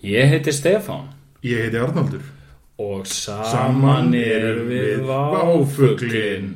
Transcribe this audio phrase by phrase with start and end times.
[0.00, 1.08] Ég heiti Stefán
[1.40, 2.22] Ég heiti Arnaldur
[2.78, 6.52] og saman erum við Váfuglin.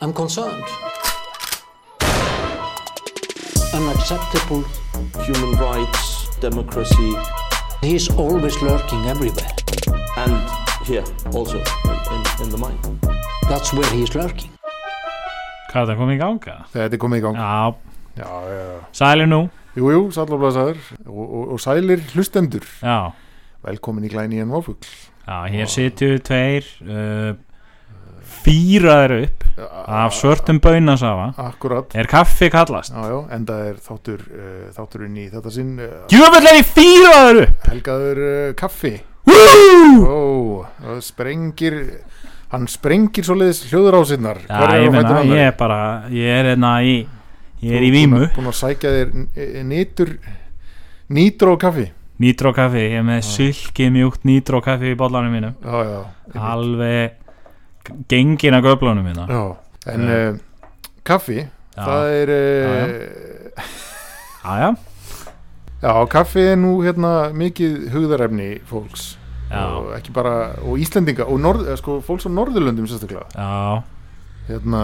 [0.00, 0.64] I'm concerned.
[3.74, 4.64] Unacceptable.
[5.26, 7.16] human rights, democracy,
[7.82, 9.50] He's always lurking everywhere.
[10.16, 11.04] and here
[11.34, 12.78] also in, in, the mind.
[13.48, 14.50] That's where he's lurking.
[15.72, 16.54] Hvað er það komið í ganga?
[16.72, 17.52] Þetta er komið í gang Já,
[18.16, 18.80] Já, já, já.
[18.94, 19.40] Sæli nú.
[19.74, 20.78] Jú, jú, sallablasaður
[21.10, 22.62] og, og, og sælir hlustendur.
[22.82, 23.10] Já,
[23.64, 24.84] Velkomin í glæni en váfugl
[25.24, 27.30] já hér sitju tveir uh,
[28.44, 29.44] Fýraður upp
[29.88, 31.94] Af svörtum baunasafa Akkurat.
[31.96, 32.92] Er kaffi kallast?
[32.92, 37.40] Já, já, enda er þáttur uh, þátturinn í þetta sinn uh, Djúfell er í fýraður
[37.46, 37.66] upp!
[37.70, 38.94] helgaður uh, kaffi.
[39.24, 40.04] Woo!
[40.04, 40.20] Ó,
[40.84, 41.78] það sprengir
[42.52, 45.80] hann sprengir svoleiðis hljóður á sinnar Já, ég meina, ég er bara
[46.12, 46.98] Ég er hérna í
[47.64, 48.22] Ég er í vímu.
[48.36, 49.12] Búin að sækja þér
[49.64, 50.14] nýtur
[51.14, 51.88] nýtró kaffi.
[52.20, 55.54] Nýtró kaffi, ég er með sylki mjúkt nýtró kaffi í bollanum mínum.
[55.64, 56.42] Já, já.
[56.52, 57.20] Alveg
[58.08, 59.42] Gengin að göflunum mína já.
[59.92, 60.36] En uh,
[61.04, 61.42] kaffi,
[61.76, 63.72] það er Já, uh,
[64.44, 64.70] Já, já,
[65.84, 69.18] Já, kaffi er nú hérna mikið hugðarefni fólks.
[69.50, 69.64] Já.
[69.76, 73.26] og ekki bara, og Íslendinga og norð, eh, sko, fólks á Norðurlöndum sérstaklega.
[73.36, 73.84] Já.
[74.48, 74.80] Hérna,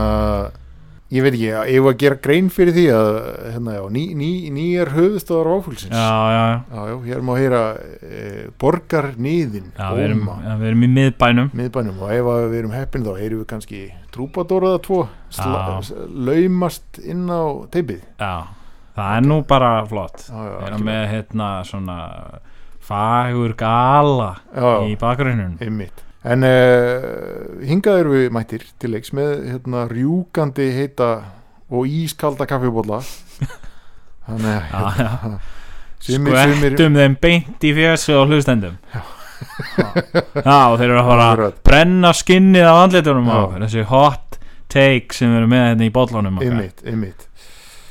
[1.10, 3.08] ég veit ekki ég var að gera grein fyrir því að
[3.54, 7.62] hérna, já, ný, ný, nýjar höfustöðar áfólksins Já, já, já, já, hér má heyra
[7.98, 8.20] e,
[8.60, 11.50] borgar niðin já við, erum, já, við erum í miðbænum.
[11.60, 13.82] Miðbænum og ef við erum heppin þá heyrum við kannski
[14.14, 15.00] trúpadóra eða tvo
[15.34, 15.80] sla,
[16.30, 17.42] laumast inn á
[17.74, 18.04] teipið.
[18.20, 18.34] Já,
[18.98, 20.28] það er nú bara flott.
[20.30, 21.98] Við erum með hérna svona
[22.90, 29.30] fagur gala Já, í bakgrunnun einmitt en uh, hingað erum við mættir til leiks með
[29.48, 31.10] hérna rjúkandi heita
[31.70, 33.00] og ískalda kaffibólla
[34.26, 35.38] þannig að Já, já.
[36.00, 38.76] sumir, sumir, Skvettum þeim beint í fjössu og hlustendum.
[38.92, 39.00] Já.
[40.44, 44.36] Og þeir eru að fara að brenna skinnið á andlitunum á Þessi hot
[44.68, 45.90] take sem erum með hérna í
[46.84, 47.24] einmitt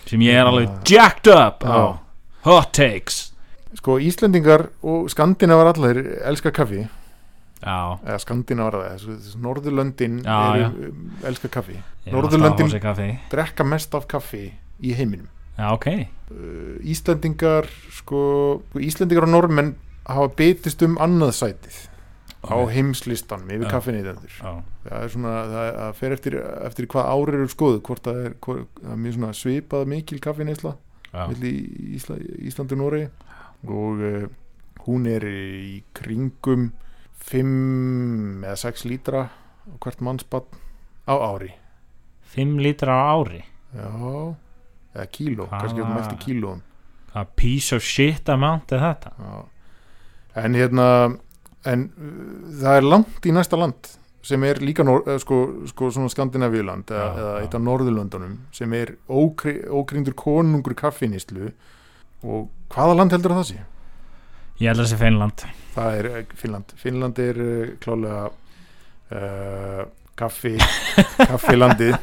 [0.10, 0.78] Sem ég er alveg Já.
[0.94, 1.98] jacked up á.
[2.46, 3.32] Hot takes.
[3.78, 6.86] Sko Íslendingar og Skandinavar allir elska kaffi
[8.06, 10.70] eða Skandinavar það, þessu, þessu Norðurlöndin eru, já.
[10.70, 11.76] um, elska kaffi.
[12.06, 13.10] Ég Norðurlöndin kaffi.
[13.32, 14.46] drekka mest af kaffi
[14.80, 15.28] í heiminum.
[15.60, 15.88] Já, ok.
[16.32, 18.22] Uh, Íslendingar sko,
[18.80, 19.74] Íslendingar og normenn
[20.08, 21.86] hafa betist um annað sætið
[22.40, 22.70] á Ok.
[22.72, 23.68] heimslistanum yfir
[24.40, 24.54] Já,
[24.88, 25.10] það er
[25.52, 26.38] það, fer eftir,
[26.70, 30.72] eftir hvað ári eru skoðu, hvort það er, hvort, það er mjög svipað mikil kaffineysla
[31.12, 31.52] já, milli
[32.00, 32.16] Ísla,
[32.48, 33.10] Íslandi og Noregi.
[33.68, 34.30] Og uh,
[34.88, 36.70] hún er í kringum
[37.30, 39.28] 5 eða 6 lítra
[39.84, 40.48] hvert mannspann
[41.06, 41.52] á ári
[42.34, 43.90] 5 lítra á ári já,
[44.96, 46.62] eða kíló Hvaða- kannski getum eftir kílóum
[47.10, 49.12] Hvað piece of shit amount er þetta?
[49.18, 49.46] já.
[50.44, 51.18] en hérna
[51.66, 56.12] en uh, það er langt í næsta land sem er líka eh, sko, sko svona
[56.12, 61.52] Skandinavíuland eða, eða eitt af Norðurlöndunum sem er ókri, ókryndur konungur kaffiníslu
[62.24, 63.60] og hvaða land heldur það sé?
[64.60, 65.44] Ég held að það sé Finnland.
[65.76, 66.72] Það er eh, Finnland.
[66.76, 68.24] Finnland er uh, klálega
[69.16, 69.84] uh,
[70.20, 70.56] kaffi
[71.30, 71.96] kaffilandið,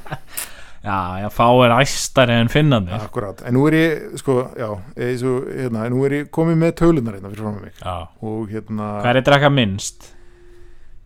[0.87, 2.93] Já, já, fá er æstari en Finnandi.
[2.94, 3.41] Akkurat.
[3.49, 7.17] En nú er ég, sko, já eða, svo, hérna, nú er ég komið með tölunar
[7.17, 7.81] hérna fyrir fram með mig.
[7.81, 7.97] Já,
[8.31, 10.12] og hérna, hvað er drekka minnst?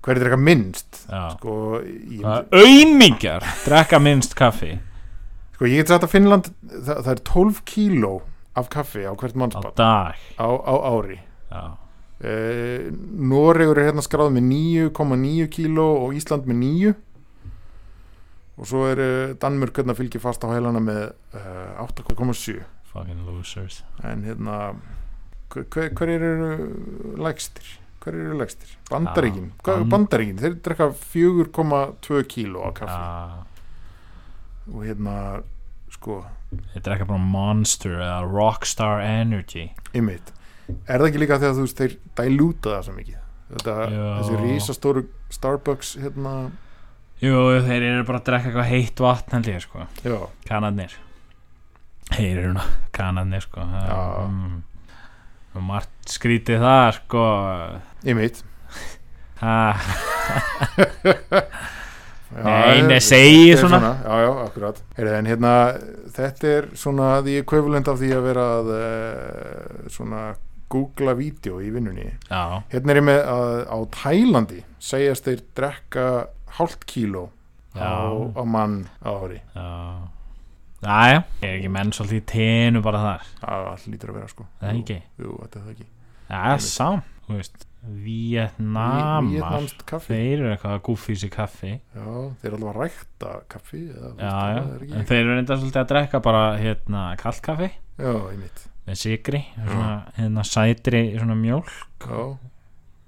[0.00, 1.00] hver er eitthvað minnst?
[1.08, 1.54] Já, sko,
[2.12, 2.28] ég,
[2.60, 4.74] auðmingjar drekka minnst kaffi.
[5.56, 8.12] Sko, ég get sagt að Finnland það, það er 12 kíló
[8.60, 10.22] af kaffi á hvert á mannspann dag.
[10.40, 11.18] Á, á ári
[11.50, 12.90] uh,
[13.32, 14.48] Noregur er hérna skráð með
[14.94, 16.94] 9,9 kíló og Ísland með 9
[18.60, 21.02] og svo er uh, Danmörk hérna fylgir fast á hælana með
[21.34, 23.84] uh, 8,7 fucking losers.
[24.02, 24.74] En hérna
[25.50, 27.76] hver, hver, eru lægstir?
[28.02, 28.74] Hver eru lægstir?
[28.90, 30.38] Bandaríkin, Ban- Bandaríkin?
[30.40, 32.98] Þeir drekka 4,2 kíló af kaffi.
[32.98, 33.46] Já,
[34.70, 35.14] og hérna
[35.94, 36.20] sko,
[36.74, 39.70] þeir drekka bara Monster eða Rockstar Energy.
[39.96, 40.34] Ymmit
[40.86, 43.20] er það ekki líka þegar þú veist þeir dilúta það svo mikið?
[43.50, 46.34] Þetta, þessi risastóru Starbucks hérna,
[47.20, 47.36] Jú,
[47.66, 49.86] þeir eru bara að drekka eitthvað heitt vatn held ég sko.
[50.06, 50.94] Já, Kanadnir.
[52.10, 52.62] Þeir eru
[52.96, 53.62] kanadnir sko.
[53.62, 54.62] Mm.
[55.54, 57.24] og margt skrítið það sko.
[58.08, 58.40] Ymmit
[59.40, 59.54] ha,
[62.30, 63.88] Já, Nei, nei, þetta segi er svona.
[64.04, 64.76] Já, já, akkurat.
[64.94, 65.54] Heyrðu, En hérna,
[66.14, 70.20] þetta er svona því equivalent af því að vera uh, svona
[70.70, 72.06] googla vídeo í vinnunni.
[72.30, 76.06] Já, Hérna er ég með að á Tælandi segjast þeir drekka
[76.58, 77.28] hálft kíló
[77.76, 79.40] á, á mann á ári.
[79.54, 79.68] Já.
[80.80, 83.26] Jæja, er ekki menn svolítið í tenu bara þar?
[83.42, 84.46] Það lítur að vera sko.
[84.60, 85.00] Það er ekki?
[85.20, 85.88] Jú, þetta er það ekki.
[86.30, 90.14] Já, sám, þú veist Vietnamar Vietnamst kaffi.
[90.14, 91.74] Þeir eru eitthvað að gúffi sér kaffi.
[91.96, 92.08] Já,
[92.40, 95.82] þeir eru alveg að rækta kaffi Já, já, það er en þeir eru enda svolítið
[95.82, 97.70] að drekka bara hérna kallt kaffi.
[98.00, 99.40] Já, einmitt með sigri,
[100.18, 101.70] hérna sætri svona mjólk,
[102.02, 102.22] já,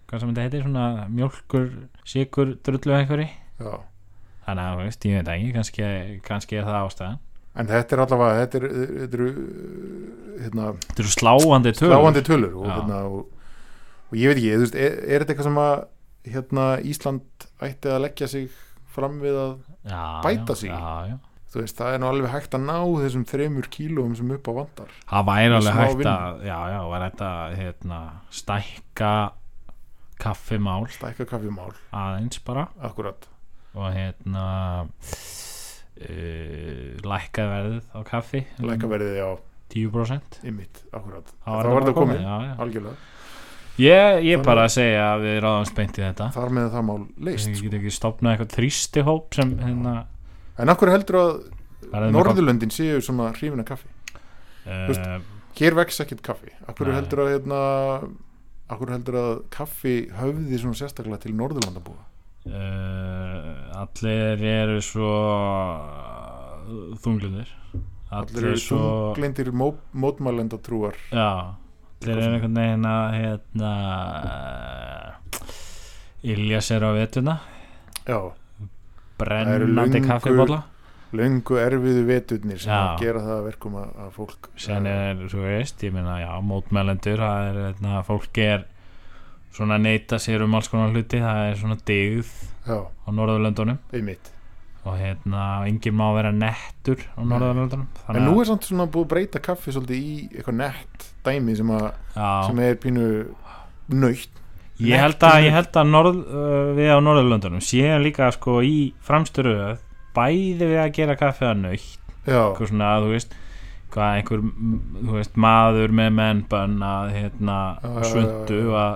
[0.09, 1.69] hvað sem þetta heitir svona mjólkur,
[2.07, 2.95] sigur, drullu
[3.63, 3.75] já.
[4.43, 5.85] Þannig að, veist, ég veit ekki, kannski,
[6.27, 7.21] kannski er það ástæðan.
[7.53, 8.67] En þetta er allavega, þetta er,
[9.03, 9.29] þetta eru
[10.41, 11.95] hérna, eru sláandi tölur.
[11.95, 13.51] sláandi tölur og, hérna, og,
[14.09, 15.75] og ég veit ekki, veist, er, er þetta eitthvað sem að
[16.33, 18.49] hérna, Ísland ætti að leggja sig
[18.93, 19.53] fram við að,
[19.89, 20.73] já, bæta já, sig?
[20.73, 21.19] já, já.
[21.53, 24.53] Þú veist, það er nú alveg hægt að ná þessum þremur kílóum sem upp á
[24.57, 28.01] vandar Það væri alveg hægt að já, já, væri hægt að hérna,
[28.41, 29.13] stækka
[30.23, 30.87] kaffimál?
[30.95, 32.69] Stækka kaffimál, aðeins bara.
[32.81, 33.29] Akkurat.
[33.75, 34.45] Og hérna
[36.01, 38.45] uh, lækka verðið á kaffi.
[38.63, 39.31] Lækka verðið á
[39.73, 41.33] 10% ymmit, akkurat.
[41.47, 42.55] Það var þetta komið, já, já.
[42.61, 43.09] algjörlega.
[43.81, 46.27] Ég, ég Þannig- bara að segja að við ráðum spennt í þetta.
[46.35, 47.65] Þar með það mál leist Ég sko.
[47.65, 49.95] get ekki stopnað eitthvað þrýstihóp sem hérna
[50.59, 51.33] en akkur heldur að
[52.13, 53.89] Norðurlöndin séu svona hrifina kaffi?
[54.65, 55.21] Kom- veist, uh,
[55.59, 56.53] hér vex ekkert kaffi.
[56.71, 56.95] Akkur Nei.
[57.01, 57.59] heldur að hérna,
[58.73, 62.05] akkur heldur að kaffi höfði svona sérstaklega til Norðurlandabúa?
[62.47, 65.11] Uh, Allir eru svo
[67.03, 67.51] þunglindir.
[68.13, 68.81] Allir eru svo
[69.15, 71.55] þunglindir mó, mótmælenda trúar Já,
[72.03, 73.71] allir eru einhvern veginn að hérna
[76.23, 77.39] Ilja sér á vetuna
[78.07, 78.19] já,
[79.23, 80.63] brennandi kaffibólla
[81.13, 82.97] löngu erfiðu veturnir sem Já.
[83.01, 87.21] gera það að verkum að, að fólk sen er, þú veist, ég meina, já, mótmælendur
[87.21, 88.65] það er, hérna, fólk er
[89.53, 92.31] svona neita sér um alls konar hluti það er svona digð
[92.65, 93.81] já, á Norðurlöndunum.
[93.93, 94.33] Einmitt.
[94.83, 97.87] Og hérna, enginn má vera nettur á Norðurlöndunum
[98.17, 101.75] en nú er samt svona búið að breyta kaffi svolítið í eitthvað nett dæmi sem,
[102.17, 103.09] já, sem er pínu
[103.93, 104.42] nöytt
[104.89, 108.93] ég held að, ég held að norð, uh, við á Norðurlöndunum séum líka sko í
[109.05, 109.57] framstöru
[110.17, 113.39] bæði við að gera kaffi að nöytt eitthvað svona að þú veist
[113.93, 117.59] hvað einhver þú veist, maður með mennbönn að hérna,
[118.09, 118.95] sundu að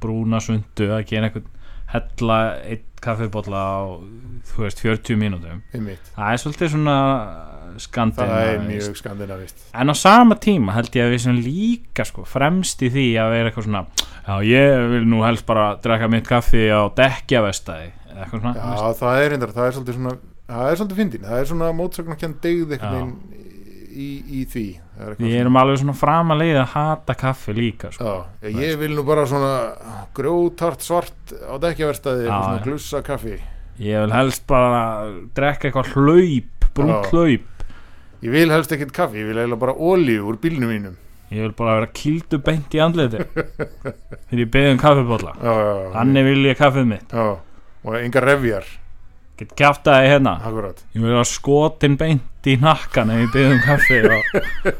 [0.00, 1.48] brúna sundu að gera einhvern
[1.94, 3.78] hella eitt kaffibólla á
[4.48, 5.62] þú veist 40 mínútum.
[5.72, 6.10] Einmitt.
[6.16, 6.96] Það er svolítið svona
[7.78, 13.06] skandinavist en á sama tíma held ég að við sem líka sko, fremst í því
[13.20, 13.82] að vera eitthvað svona
[14.28, 19.22] já ég vil nú helst bara drekka mitt kaffi á dekkjavestæði eitthvað svona já, það
[19.22, 20.14] er það er svolítið svona
[20.48, 22.92] það er svolítið fyndin, það er svona mótsögnarkend degð Já.
[23.98, 24.08] Í,
[24.40, 24.64] í því.
[24.98, 28.14] Er við erum alveg svona framalegið að hata kaffi líka sko.
[28.42, 29.52] Já, ég vil nú bara svona
[30.16, 33.36] grjótart svart á dekkjaverstaði Já, svona glussa kaffi.
[33.82, 34.80] Ég vil helst bara
[35.36, 37.66] drekka eitthvað hlaup, brúnt hlaup.
[38.18, 40.96] Ég vil helst ekkert kaffi, ég vil eiginlega bara olíu úr bílnum mínum.
[41.28, 45.56] Ég vil bara vera kýldu beint í andliti Þegar ég beðið um já,
[45.92, 47.12] Þannig vil ég kaffið mitt.
[47.12, 47.36] Já
[47.84, 48.64] Og engar refjar,
[49.38, 50.32] Get kjaftaði hérna.
[50.42, 50.80] Akkurat.
[50.96, 54.18] Ég vil vera skotin beint í nakkan ef ég beðið um kaffi á,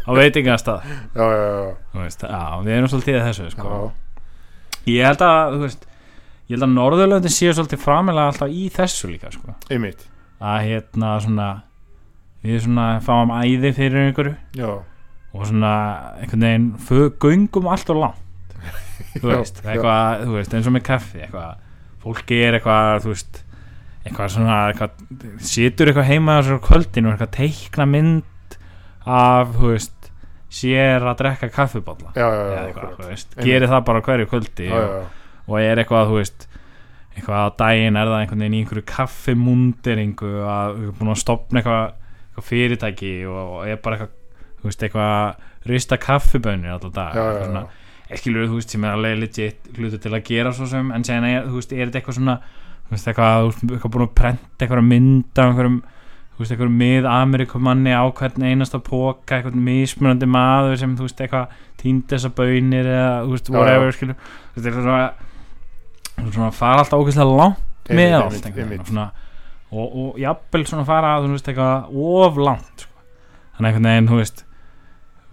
[0.09, 0.88] á veitingastað.
[1.15, 3.79] Já, já, já, veist, Já, við erum svolítið í þessu sko.
[4.88, 5.88] Ég held að, veist
[6.49, 9.56] Ég held að Norðurlöndin séu svolítið framilega alltaf í þessu líka sko.
[10.41, 11.49] Að hérna svona
[12.47, 14.70] Við svona fáum æði fyrir einhverju Já,
[15.35, 15.73] og svona
[16.23, 18.55] einhvern veginn göngum allt og langt.
[19.20, 21.58] Þú veist, eitthvað, þú veist, eins og með kaffi eitthvað,
[22.03, 23.41] fólki er eitthvað þú veist,
[24.08, 24.98] eitthvað svona eitthvað,
[25.53, 28.58] situr eitthvað heima á sér á kvöldinu og eitthvað teikna mynd
[29.08, 30.10] af, þú veist
[30.58, 32.12] sér að drekka kaffibólla.
[32.17, 34.94] Já, já, já, eitthvað, gerir það bara hverju kvöldi og,
[35.48, 36.48] og er eitthvað, þú veist
[37.19, 41.91] eitthvað á daginn er það einhvern veginn í einhverju kaffimunderingu að búin að stopna eitthvað,
[42.29, 44.15] eitthvað fyrirtæki og, og er bara eitthvað
[44.58, 47.65] þú veist, eitthvað rista kaffibönir alltaf dag eitthvað svona,
[48.22, 51.34] skilur þú veist, sem er alveg legit hlutu til að gera svo sem, en segja,
[51.34, 52.38] er, þú veist, er þetta eitthvað svona
[52.89, 55.79] þú veist, eitthvað, þú veist, búin að prenta eitthvað mynd af einhverjum
[56.39, 62.35] þú veist, einhverjum mið-amerikumanni á hvern einasta póka, eitthvað mismunandi maður sem, þú veist, eitthvað
[62.39, 64.19] bönir eða, þú veist, whatever, skilur.
[64.55, 65.29] Þú veist, eitthvað svona
[66.35, 69.01] svona fara alltaf ógeðslega langt með allt einhvern veginn,
[69.69, 73.07] og, og jafnvel svona fara, þú veist, eitthvað of langt, sko.
[73.57, 74.45] þannig einhvern veginn, þú veist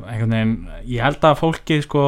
[0.04, 0.56] einhvern veginn,
[0.92, 2.06] ég held að fólkið sko,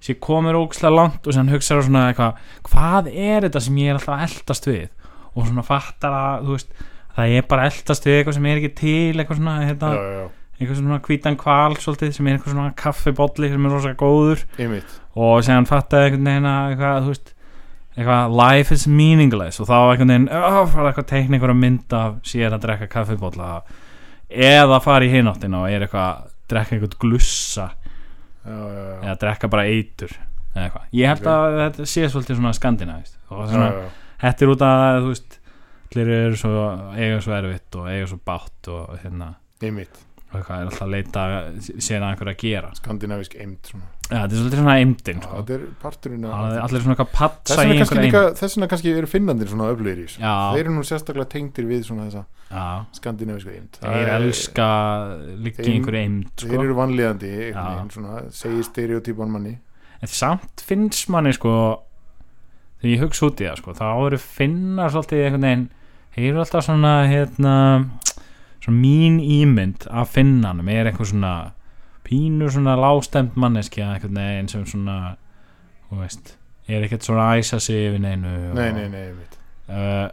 [0.00, 2.40] sé komir ógislega langt og sem hugsaður svona eitthvað
[2.70, 4.86] hvað er þetta sem ég er alltaf að eldast við?
[5.30, 6.84] Og svona fattar að, þú veist
[7.16, 10.00] það er bara að eldast við eitthvað sem er ekki til eitthvað svona, hérna, já,
[10.00, 13.92] já, já, eitthvað svona hvítan kval svolítið, sem er eitthvað svona kaffibolli sem er rosa
[13.98, 14.42] góður.
[14.60, 14.96] Einmitt.
[15.16, 17.32] Og sem hann fattaði einhvern veginn að eitthvað, þú veist
[17.96, 19.60] eitthvað, life is meaningless.
[19.60, 22.90] Og þá einhvern veginn, oh, fara eitthvað að teikna einhverja mynd af sér að drekka
[22.92, 23.50] kaffibolla.
[24.30, 27.70] Eða fara í hináttina og er eitthvað drekka einhvern glussa.
[28.50, 30.14] Eða drekka bara eitur
[30.92, 33.18] ég held að þetta sé svolítið svona skandinavist
[34.20, 35.40] þetta er út af þú veist
[35.90, 39.32] allir eru svo, eiga svo erfitt og eiga svo bátt og hérna.
[39.60, 39.98] Einmitt,
[40.38, 41.22] eitthvað er alltaf að leita
[41.82, 42.68] sér að einhverju að gera.
[42.78, 45.38] Skandinavisk eimt já, þetta er svolítið svona eimdin Já, sko.
[45.40, 48.92] þetta er parturinn Það er allir svona eitthvað patsa í líka, eimd þess vegna kannski
[49.00, 50.20] eru finnandir svona öflugir í þessu.
[50.54, 52.64] Þeir eru nú sérstaklega tengdir við svona þessa já,
[53.00, 54.68] skandinavisku eimt þeir elska
[55.46, 56.62] líka þeim- einhverju eimd þeir sko.
[56.62, 56.78] eru
[57.96, 59.56] svona, segir stereotypan manni.
[60.00, 61.54] En samt finnst manni sko
[62.80, 65.66] þegar ég hugsa út í það sko þá eru finnar svolítið einhvern veginn
[66.14, 67.54] þeir eru alltaf svona hérna
[68.60, 71.34] svona mín ímynd af finnanum er eitthvað svona
[72.06, 74.96] pínu svona lástemt manneskja einhvern veginn sem svona
[75.90, 76.34] þú veist,
[76.70, 79.38] er ekkert svona að æsa sig yfir neinu nei, nei, nei, einmitt.
[79.70, 80.08] Uh,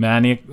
[0.00, 0.46] meðan ég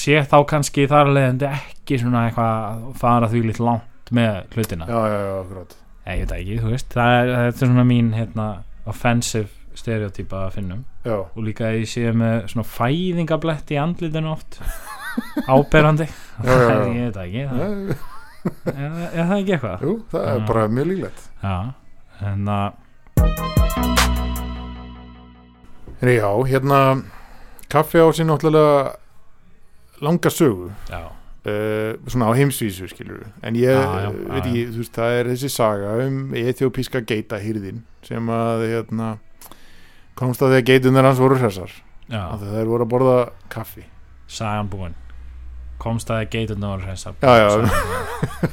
[0.00, 4.56] sé þá kannski þar að leiðandi ekki svona eitthvað að fara því lítið langt með
[4.56, 4.90] hlutina.
[4.90, 7.84] Já, já, já, Nei, ég veit það ekki, þú veist það er, þetta er svona
[7.86, 8.46] mín hérna,
[8.90, 10.80] offensive stereotypa að finnum.
[11.06, 14.58] Já, og líka að ég sé með svona fæðingablett í andlitinu oft
[15.46, 16.06] áberandi.
[16.42, 16.86] Já, já, já.
[16.88, 17.62] ég veit það ekki það,
[18.72, 19.82] er, er það ekki eitthvað?
[19.86, 21.20] jú, það er bara mjög líklegt.
[21.42, 21.56] Já,
[22.32, 22.68] en að
[26.02, 26.78] já, hérna
[27.72, 28.96] kaffi á sér náttúrulega
[30.02, 30.70] langa sögu.
[30.90, 31.02] Já,
[31.46, 35.30] uh, svona á heimsvísu skilur en ég Já, já, veit ekki, þú veist, það er
[35.32, 39.14] þessi saga um ethiopíska geita hýrðin sem að hérna
[40.18, 41.70] komst að því að geitunar hans voru hressar.
[42.12, 43.16] Að þær voru að borða
[43.52, 43.86] kaffi.
[44.28, 44.96] Sagan búin
[45.82, 47.48] komst að geiturna voru hressar Já, já.
[47.50, 48.48] Sagan-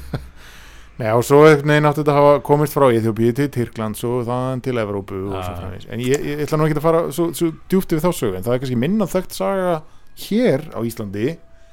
[0.99, 4.63] Nei, og svo veginn átti þetta að hafa komist frá Eþjópíu til Tyrklands og þannig
[4.65, 5.85] til Evrópu og svo framvegis.
[5.95, 8.43] En ég, ég ætla nú ekki að fara svo, svo djúpt við þá sögu, en
[8.43, 9.77] það er kannski minna þekkt saga
[10.25, 11.27] hér á Íslandi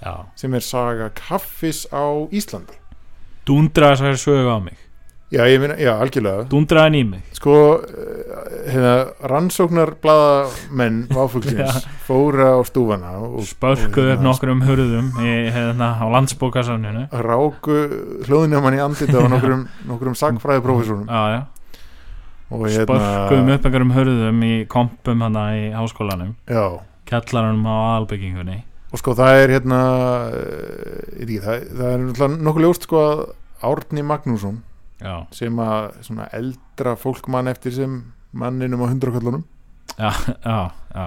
[0.04, 2.78] Já, sem er saga kaffis á Íslandi.
[3.50, 4.78] dúndraði þessari sögu á mig
[5.26, 6.44] Já, ég meina, já, algjörlega.
[6.46, 7.22] dúndraði hann í mig.
[7.34, 7.52] Sko,
[7.82, 8.92] eh, hérna,
[9.26, 13.10] rannsóknar blaðamenn váfuglsins fóra á stúfana
[13.42, 17.08] spörkuðu upp hérna, nokkur um hurðum í, hérna, á landsbókasafninu.
[17.10, 17.78] Ráku
[18.28, 21.40] hljóðinjaman í andlita á nokkrum, nokkrum sagfræðiprófessorum já, já,
[22.54, 26.36] og spörkuðum upp einhverjum hurðum í kompum hana í háskólanum.
[26.46, 26.78] Já,
[27.10, 28.60] kjallarunum á albyggingunni.
[28.94, 29.82] Og sko það er hérna
[30.30, 33.26] uh, ekki, það, það er nokkuð ljóst sko að
[33.66, 34.62] Árni Magnússon
[35.00, 38.00] já, sem að svona eldra fólk mann eftir sem
[38.36, 39.44] manninum á hundraköllunum
[39.96, 40.10] já,
[40.44, 40.58] já,
[40.94, 41.06] já.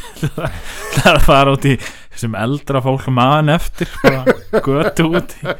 [0.94, 1.74] það er að fara út í
[2.20, 4.24] sem eldra fólk mann eftir bara
[4.64, 5.56] götu út í.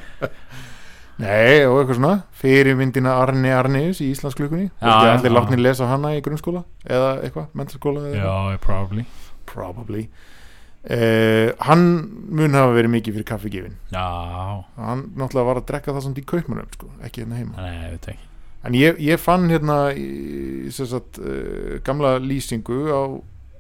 [1.20, 4.70] Nei og eitthvað svona fyrirmyndina Arni Arnius í Íslandsklukkunni.
[4.70, 9.04] Já, já, já, allir látni lesa hana í grunnskóla eða eitthvað, eitthvað já, probably.
[9.50, 10.06] Probably
[10.88, 11.84] uh, hann
[12.30, 14.06] mun hafa verið mikið fyrir kaffigifin já,
[14.80, 17.56] hann náttúrulega var að drekka það samt í kaupmanum sko, ekki hérna heima.
[17.60, 18.26] Nei, ég
[18.60, 23.02] En ég, ég fann hérna í, sem sagt, uh, gamla lýsingu á,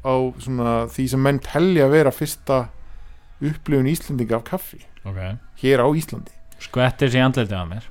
[0.04, 2.58] á svona því sem menn telja að vera fyrsta
[3.40, 4.82] upplifun Íslendinga af kaffi.
[5.08, 5.16] Ok,
[5.62, 6.36] hér á Íslandi.
[6.60, 7.88] skvettir sér andlitið að mér.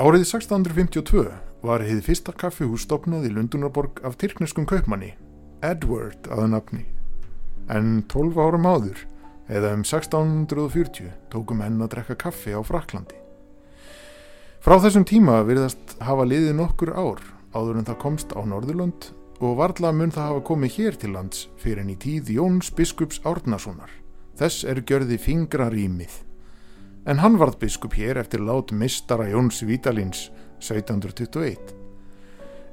[0.00, 1.26] Árið 1652
[1.60, 5.12] var hið fyrsta kaffihús stopnað í Lundunarborg af tyrkneskum kaupmanni,
[5.60, 6.86] Edward að nafni.
[7.68, 9.00] En 12 árum áður,
[9.48, 13.18] eða um 1640, tókum henn að drekka kaffi á Fraklandi.
[14.64, 17.20] Frá þessum tíma virðast hafa liðið nokkur ár
[17.54, 21.44] áður en það komst á Norðurlönd og varla mun það hafa komið hér til lands
[21.60, 23.92] fyrir en í tíð Jóns biskups Árnasonar.
[24.38, 26.10] Þess er gjörði fingra rýmið.
[27.08, 31.74] En hann varð biskup hér eftir lát mistara Jóns Vítalins 1721.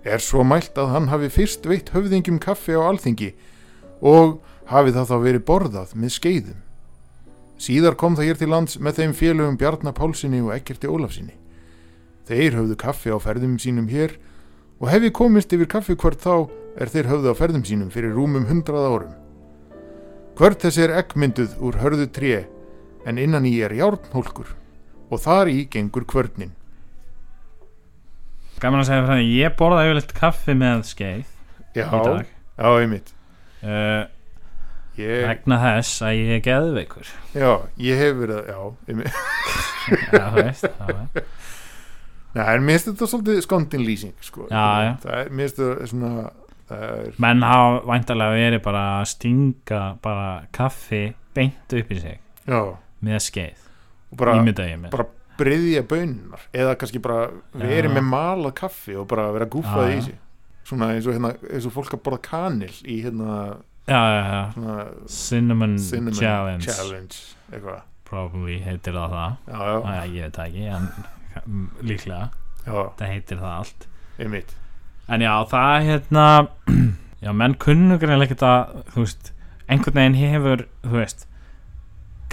[0.05, 3.31] Er svo mælt að hann hafi fyrst veitt höfðingjum kaffi á alþingi
[4.01, 6.61] og hafi það þá verið borðað með skeiðum.
[7.61, 11.35] Síðar kom það hér til lands með þeim félögum Bjarnar Pálsini og Ekkerti Ólafsinni.
[12.27, 14.17] Þeir höfðu kaffi á ferðum sínum hér
[14.81, 16.49] og hefi komist yfir kaffi hvort þá
[16.81, 19.13] er þeir höfðu á ferðum sínum fyrir rúmum hundrað árum.
[20.35, 22.33] Hvort þessi er eggmynduð úr hörðu tré
[23.07, 24.49] en innan í er járnhólkur
[25.13, 26.51] og þar í gengur kvörnin.
[28.59, 31.25] gaman að segja frá því, ég borða yfirleitt kaffi með skeið
[31.75, 33.13] Já, í dag já, einmitt.
[33.63, 34.07] uh,
[34.95, 37.49] Ég, vegna þess að ég er geðveikur já,
[37.83, 38.59] ég hef verið, að- já,
[38.93, 39.17] einmitt.
[40.15, 40.67] já, veist
[42.35, 44.47] já, en mér finnst þetta svolítið skondin lýsing, sko.
[44.51, 44.93] Já, já.
[45.03, 46.13] Það er, mér finnst þetta svona,
[46.71, 51.03] það er, menn hafa væntalega verið bara að stinga bara kaffi
[51.35, 52.61] beint upp í sig já,
[53.05, 53.69] með skeið,
[54.11, 57.95] og bara, ég bara bryðja bönnar eða kannski bara verið Já.
[57.97, 60.03] með malað kaffi og bara vera gúfað Já, í já.
[60.05, 60.21] sig
[60.65, 63.33] svona eins og, hérna, eins og fólk að borða kanil í hérna
[63.87, 64.23] já, já,
[64.55, 69.37] já, cinnamon, cinnamon challenge, challenge probably heitir það það.
[69.49, 70.89] Já, já, Æ, ég veit það ekki en
[71.89, 72.29] líklega,
[72.65, 73.87] já, það heitir það allt.
[74.19, 74.55] Einmitt.
[75.09, 76.25] En já, það hérna
[77.25, 79.31] já, menn kunnu greinlega ekkert að þú veist,
[79.65, 81.25] einhvern veginn hefur þú veist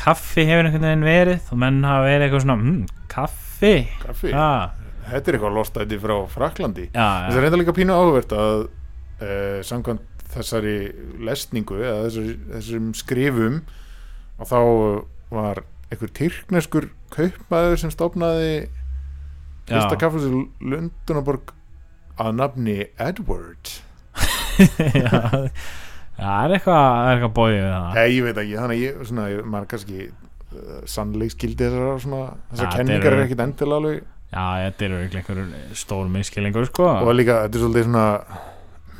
[0.02, 2.78] kaffi hefur einhvern veginn verið og menn hafa verið eitthvað svona, hm,
[3.12, 3.74] kaffi?
[4.02, 4.48] Kaffi, já,
[5.10, 10.06] þetta er eitthvað lostæti frá Fraklandi þetta er reynda líka pínu áhugavert að uh, samkvæmt
[10.32, 10.76] þessari
[11.22, 13.60] lesningu eða þessari, þessum skrifum
[14.40, 14.58] og þá
[15.32, 15.62] var
[15.92, 18.54] einhver tyrkneskur kaupmaður sem stofnaði
[19.68, 20.32] fyrsta já, kaffhús í
[20.64, 21.52] Lundunaborg
[22.20, 23.78] að nafni Edward.
[24.92, 25.48] Já,
[26.18, 29.68] það er eitthvað eitthvað bóðið við það ég veit ekki, þannig ég, svona, ég maður
[29.70, 35.00] kannski uh, sannleikskildi þessar svona, þessar Ja, kenningar er ekkit endilega alveg já, þetta eru
[35.06, 35.40] einhver
[35.80, 36.90] stór miskilingur sko.
[37.00, 38.04] Og líka, þetta er svolítið svona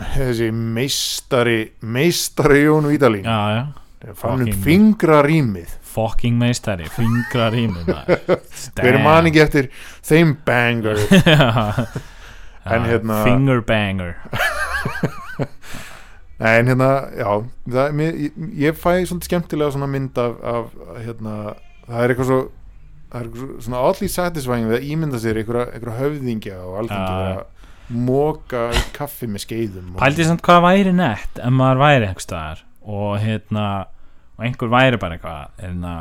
[0.01, 5.79] þessi meistari meistari Jón Vídalín já, já, fann upp fucking- fingra rýmið.
[5.93, 8.39] Fucking meistari fingrar í mig maður.
[8.81, 9.69] hver er man ekki eftir
[10.03, 10.97] þeim banger.
[12.65, 14.13] En Já, hérna- finger banger.
[16.43, 17.29] En hérna, já
[17.71, 20.73] það, mér, ég, ég fæ svolítið skemmtilega svona mynd af, af
[21.05, 21.35] hérna,
[21.87, 22.39] það er eitthvað svo
[23.13, 27.45] það er eitthvað svo- svona allir satisfying við að ímynda sér einhverja, höfðingja og að
[27.93, 33.19] móka kaffi með skeiðum pældi samt hvað væri nett ef maður væri einhver staðar og
[33.23, 33.67] hérna
[34.39, 35.95] og einhver væri bara eitthvað hérna,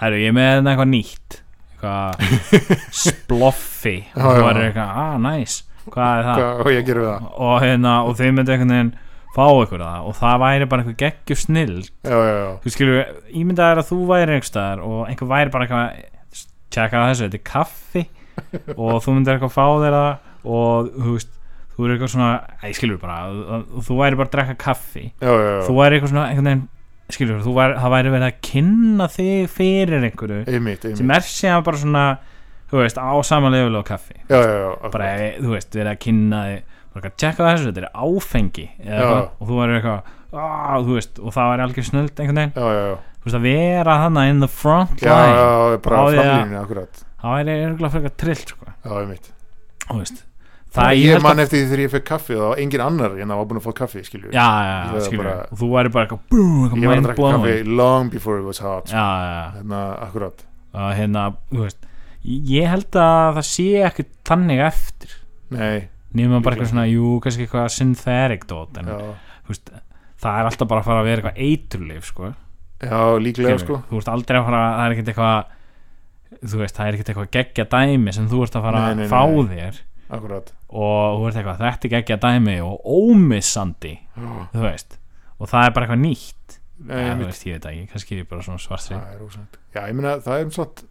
[0.00, 1.38] herru ég er með hérna eitthvað nýtt
[1.78, 2.56] eitthvað
[3.04, 3.96] sploffi.
[4.16, 6.40] Og þú væri eitthvað, ah nice hvað er það?
[6.40, 7.28] Hvað og ég gerum það.
[7.48, 8.94] Og hérna og þau myndu einhvern veginn
[9.36, 13.02] fá ykkur það og það væri bara einhver geggju snill já, já, já, þú skilur,
[13.38, 16.40] ímyndaðir að þú væri einhver staðar og einhver væri bara eitthvað
[16.74, 18.04] tjekka þessu, þetta er kaffi.
[18.78, 20.10] Og þú myndir eitthvað fá þér það
[20.44, 21.30] og þú veist,
[21.76, 22.30] þú er eitthvað svona
[22.62, 23.18] æ, skilur bara,
[23.86, 25.04] þú væri bara að drekka kaffi.
[25.22, 25.60] Já, já, já.
[25.68, 26.64] þú væri eitthvað svona einhvern veginn,
[27.14, 30.98] skilur, þú væri, það væri verið að kynna þig fyrir einhverju einmitt, einmitt.
[30.98, 32.04] sem er síðan bara svona
[32.68, 34.18] þú veist, á samanlegulega kaffi.
[34.28, 37.68] Já, já, já, bara, e, þú veist, verið að kynna þig bara eitthvað, tjekka þessu,
[37.70, 41.86] þetta er áfengi eitthvað, og þú væri eitthvað á, þú veist, og það væri algjör
[41.88, 45.14] snöld einhvern veginn, já, já, já, þú veist, að vera þannig in the front já,
[45.14, 47.04] line já, bara Á að- framlýninu, akkurat.
[47.22, 48.66] það væri frekar trillt sko.
[49.88, 50.24] þú veist
[50.74, 53.12] það ég man að- eftir því þegar ég fekk kaffi og það var engin annar
[53.18, 55.92] en það var búin að fá kaffi, skilju já, já, skilur bara- og þú væri
[55.94, 58.92] bara eitthvað bú, eitthvað ég var að blown kaffi long before it was hot já,
[58.96, 60.44] já, já, hérna, akkurat.
[60.74, 61.86] Að hérna, þú veist
[62.28, 65.10] ég held að það sé ekki þannig eftir.
[65.50, 66.60] Nei, nefnum bara Líklega.
[66.60, 68.98] eitthvað svona, jú, kannski eitthvað synthetic dot, en já,
[69.46, 69.70] þú veist
[70.20, 72.34] það er alltaf bara að fara að vera eitthvað eiturlif sko,
[72.82, 73.82] já, líklega sko.
[73.88, 75.44] Þú veist aldrei að fara, það er ekkert eitthvað
[76.52, 79.06] þú veist, það er ekkert eitthvað geggja dæmi sem þú ert að fara Nei, nei,
[79.06, 79.48] að fá nei.
[79.54, 80.52] þér akkurat.
[80.68, 83.94] Og eitthvað, þetta er geggja dæmi og ómissandi,
[84.54, 84.98] veist.
[85.38, 86.58] Og það er bara eitthvað nýtt.
[86.78, 90.14] Nei, ja, veist, ég veit ekki, kannski er ég bara svona ósænt já, ég meina,
[90.22, 90.82] það er um svart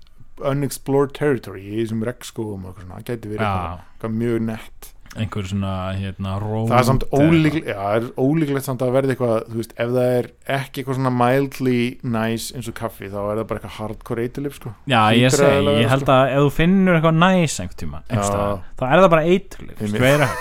[0.52, 4.90] unexplored territory í þessum regnskóum eitthvað það gæti verið eitthvað, já, eitthvað mjög nett
[5.22, 9.74] einhver svona, hérna, rót það er samt ólíklegt ólíklegt samt að verði eitthvað þú veist,
[9.78, 11.80] ef það er ekki eitthvað svona mildly
[12.18, 14.74] nice eins og kaffi, þá er það bara eitthvað hardcore eitilif, sko.
[14.90, 18.32] Já, ég segi, ég held að ef þú finnur eitthvað næs einhvern tíma, einhvers Já.
[18.32, 19.26] staðar, þá er það bara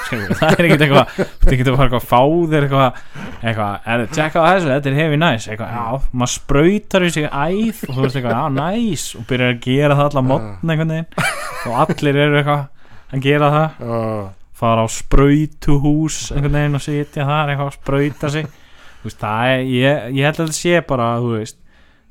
[0.07, 3.03] skilur, það er ekkert eitthvað þú getur bara eitthvað að fá þér eitthvað
[3.47, 7.12] eitthvað, er það tjekka á þessu, þetta er hefi næs eitthvað, já, maður sprautar í
[7.17, 10.75] sig æð og þú veist eitthvað, já, næs og byrjar að gera það alla mótna
[10.77, 11.11] einhvern veginn
[11.67, 12.65] og allir eru eitthvað
[13.07, 13.87] að gera það
[14.57, 18.51] fara á sprautuhús einhvern veginn og sitja þar eitthvað að sprauta sig.
[19.05, 21.59] Veist, það er, ég, ég held að þetta sé bara, þú veist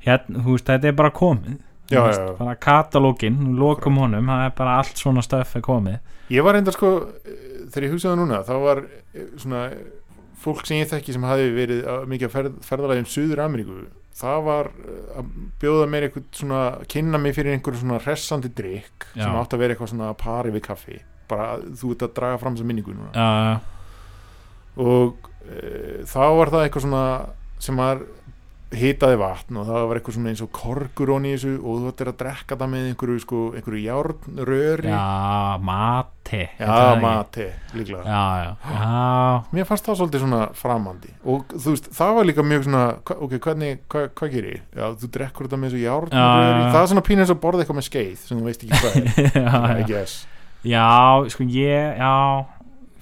[0.06, 1.58] hérna, þú veist, þetta er bara komið.
[1.86, 2.36] Já, veist, já, já.
[2.38, 6.00] bara katalógin, lokum honum það er bara allt svona stöf er komið.
[6.34, 9.84] Ég var reyndar sko, eh, þegar ég hugsaði núna þá var eh, svona eh,
[10.42, 13.84] fólk sem ég þekki sem hafi verið á mikið að ferð, ferðalagi um Suður Ameríku
[14.16, 19.10] það var eh, að bjóða mér eitthvað svona, kynna mig fyrir einhverju svona hressandi drikk
[19.12, 20.98] sem átti að vera eitthvað svona pari við kaffi
[21.30, 23.12] bara þú ert að draga fram þessa minningu núna.
[23.14, 23.60] Já,
[24.76, 27.04] og e, þá var það eitthvað svona
[27.66, 28.04] sem var
[28.74, 32.58] hitaði vatn og það var eitthvað svona eins og korgur og þú ættir að drekka
[32.58, 34.90] það með einhverju sko, einhverju járnröri.
[34.90, 37.46] Já, mati Já, það mati,
[37.78, 38.02] líklega.
[38.02, 41.14] Já, já, já, Mér fannst það svolítið svona framandi.
[41.24, 44.64] Og þú veist, það var líka mjög svona hva- ok, hvernig, hva, hvað gerir ég?
[44.74, 46.70] Já, þú drekkur þetta með þessu járn Já, já, já.
[46.74, 48.98] það er svona pínu eins og borða eitthvað með skeið sem þú veist ekki hvað
[48.98, 50.26] er, I guess
[50.66, 50.84] já,
[51.32, 52.12] sko ég já,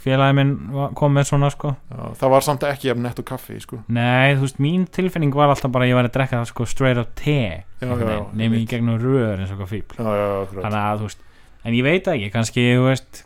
[0.04, 0.54] félagi minn
[0.98, 1.72] kom með svona sko.
[1.90, 3.78] Já, það var samt ekki af netto kaffi, sko.
[3.88, 6.66] Nei, þú veist, mín tilfinning var alltaf bara að ég var að drekka það sko
[6.68, 7.38] straight up te.
[7.80, 11.24] Nefnir í gegnum rör eins og eitthvað fíbl þannig að þú veist
[11.64, 13.22] en ég veit ekki, kannski þú veist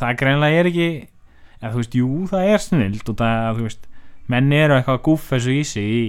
[0.00, 0.88] það greinlega er ekki
[1.60, 3.86] eða þú veist, jú það er snild og það, þú veist,
[4.32, 6.02] menn eru eitthvað að gúfa þessu í sig í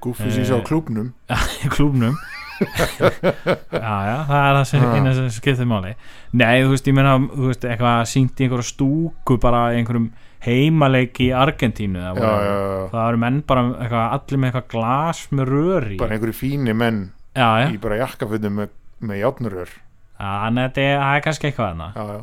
[0.00, 1.10] Gúffis í svo Eh, klúbnum
[1.76, 2.14] klúbnum
[3.86, 5.94] já, já, það er það sem eina sem skiptir máli.
[6.36, 10.10] Nei, þú veist, ég meina, þú veist, eitthvað sínt í einhverju stúku bara í einhverjum
[10.44, 12.82] heimaleik í Argentínu það, voru, já, já.
[12.94, 16.00] það eru menn bara eitthvað, allir með eitthvað glas með rör í.
[16.00, 19.74] Bara einhverju fíni menn í bara jakkafötum með, með játnurör
[20.20, 22.18] þannig að þetta er, það er kannski eitthvað þarna.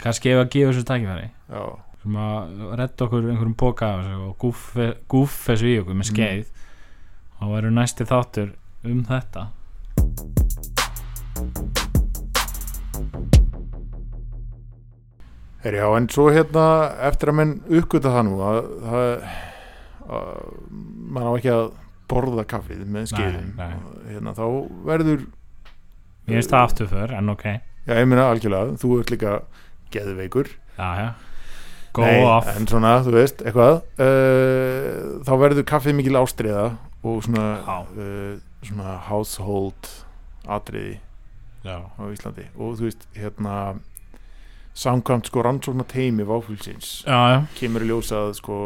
[0.00, 1.26] Kannski ef að gefa þessu tækifæri.
[1.50, 1.64] Já,
[2.02, 6.48] sem að redda okkur einhverjum þessu og gúffe, gúffe þessu í okkur með skeið.
[7.40, 8.50] Þá verður næsti þáttur
[8.84, 9.48] um þetta.
[15.60, 16.64] Heri, já, en svo hérna
[17.10, 19.24] eftir að menn uppgöta það nú að, að,
[20.08, 20.28] að
[21.12, 21.66] mann á ekki að
[22.10, 23.50] borða kaffið með skeiðum.
[24.08, 24.44] hérna, þá
[24.88, 25.26] verður
[26.24, 27.44] mér finnst það aftur fyrr, en ok.
[27.84, 29.34] Já, ég meina algjörlega, þú ert líka
[29.92, 30.48] geðveikur.
[30.78, 31.08] Já, já,
[31.92, 32.48] go Nei, off.
[32.56, 36.70] en svona, þú veist, eitthvað uh, þá verður kaffið mikil ástriða
[37.02, 37.44] og svona,
[37.96, 39.92] uh, svona household
[40.48, 40.98] atriði
[41.64, 42.48] já, á Íslandi.
[42.56, 43.54] Og þú veist, hérna
[44.76, 46.24] samkvæmt sko rannsóknar teimi
[47.04, 48.58] já, kemur í ljós að sko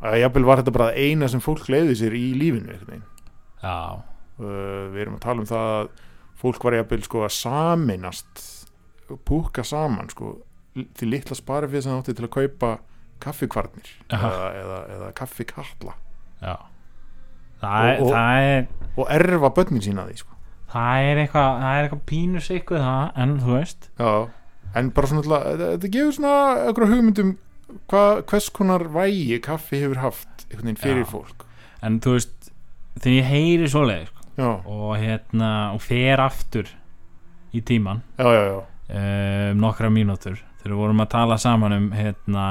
[0.00, 2.72] að jafnvel var þetta bara eina sem fólk leiði sér í lífinu
[4.40, 5.90] uh, við erum að tala um það að
[6.40, 8.46] fólk var jafnvel sko að saminast
[9.28, 10.38] púka saman sko
[10.96, 12.72] til litla sparifið sem átti til að kaupa
[13.20, 15.96] kaffikvarnir eða, eða, eða kaffikalla
[16.40, 16.54] já.
[17.60, 20.34] Það, Og- og- það er og erfa börnin sína því sko.
[20.70, 22.04] Það er eitthvað það er eitthvað
[22.80, 23.88] það en þú veist.
[23.98, 24.28] Já,
[24.74, 26.34] en bara svona þetta, gefur svona
[26.66, 27.32] einhverja hugmyndum
[27.90, 31.10] hva, hvers konar vægi kaffi hefur haft fyrir Já.
[31.10, 31.44] fólk.
[31.82, 32.50] En þú veist
[33.00, 36.66] þegar ég heyri svoleið sko, og hérna og fer aftur
[37.54, 38.64] í tíman já, já, já,
[39.52, 42.46] um nokkra mínútur þegar við vorum að tala saman um hérna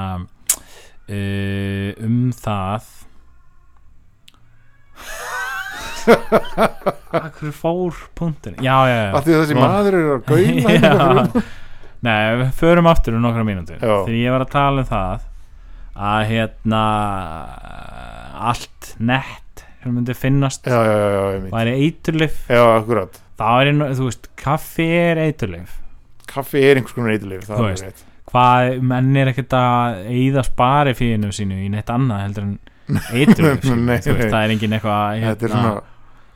[1.09, 2.87] uh, um það
[7.19, 10.61] Akkur fór punktur Já, já, já af því að þessi Nú- maður er að gaula
[10.73, 11.43] hérna fyrir.
[11.43, 11.43] Já.
[11.99, 13.95] Nei, við förum aftur um nokkra mínútur Já.
[14.07, 15.25] Þegar ég var að tala um það
[15.99, 16.81] að hérna
[18.49, 21.51] allt nett sem myndi finnast já, já, já, já, einmitt.
[21.55, 25.77] væri eiturlif já, akkurat þá er einn, þú veist, kaffi er eiturlif
[26.29, 27.85] kaffi er einhvers konar Þú það er veist.
[27.87, 32.51] rétt hvað, menn er ekkert að eyða spari fínu sínu í neitt annað heldur en
[32.89, 33.25] nei.
[33.29, 35.73] það er engin eitthvað þetta er hérna,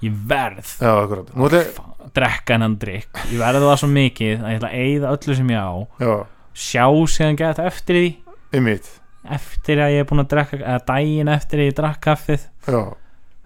[0.03, 0.73] ég verð.
[0.83, 5.13] Er Fá- drekka hennan drikk ég verði það svo mikið að ég ætla að eyða
[5.15, 5.73] öllu sem ég á.
[6.03, 6.13] Já,
[6.53, 6.85] sjá
[7.15, 8.09] síðan geta eftir því.
[8.53, 8.89] Einmitt.
[9.33, 12.47] Eftir að ég er búin að drekka eða daginn eftir að ég drakk kaffið.
[12.67, 12.81] Já,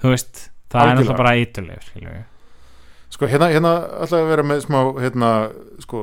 [0.01, 0.97] þú veist, það er Algjörlega.
[0.97, 1.35] náttúrulega bara
[2.17, 2.25] við.
[3.07, 5.29] Sko, hérna, hérna ætla að vera með smá, hérna,
[5.85, 6.01] sko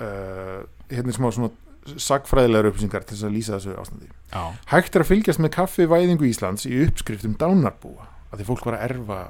[0.00, 1.50] uh, hérna er smá svona
[1.98, 6.28] sagfræðilegar upplýsingar til þess að lýsa þessu ástandi já, Hægt er að fylgjast með kaffivæðingu
[6.30, 9.20] Íslands í uppskriftum dánarbúa að því fólk var að erfa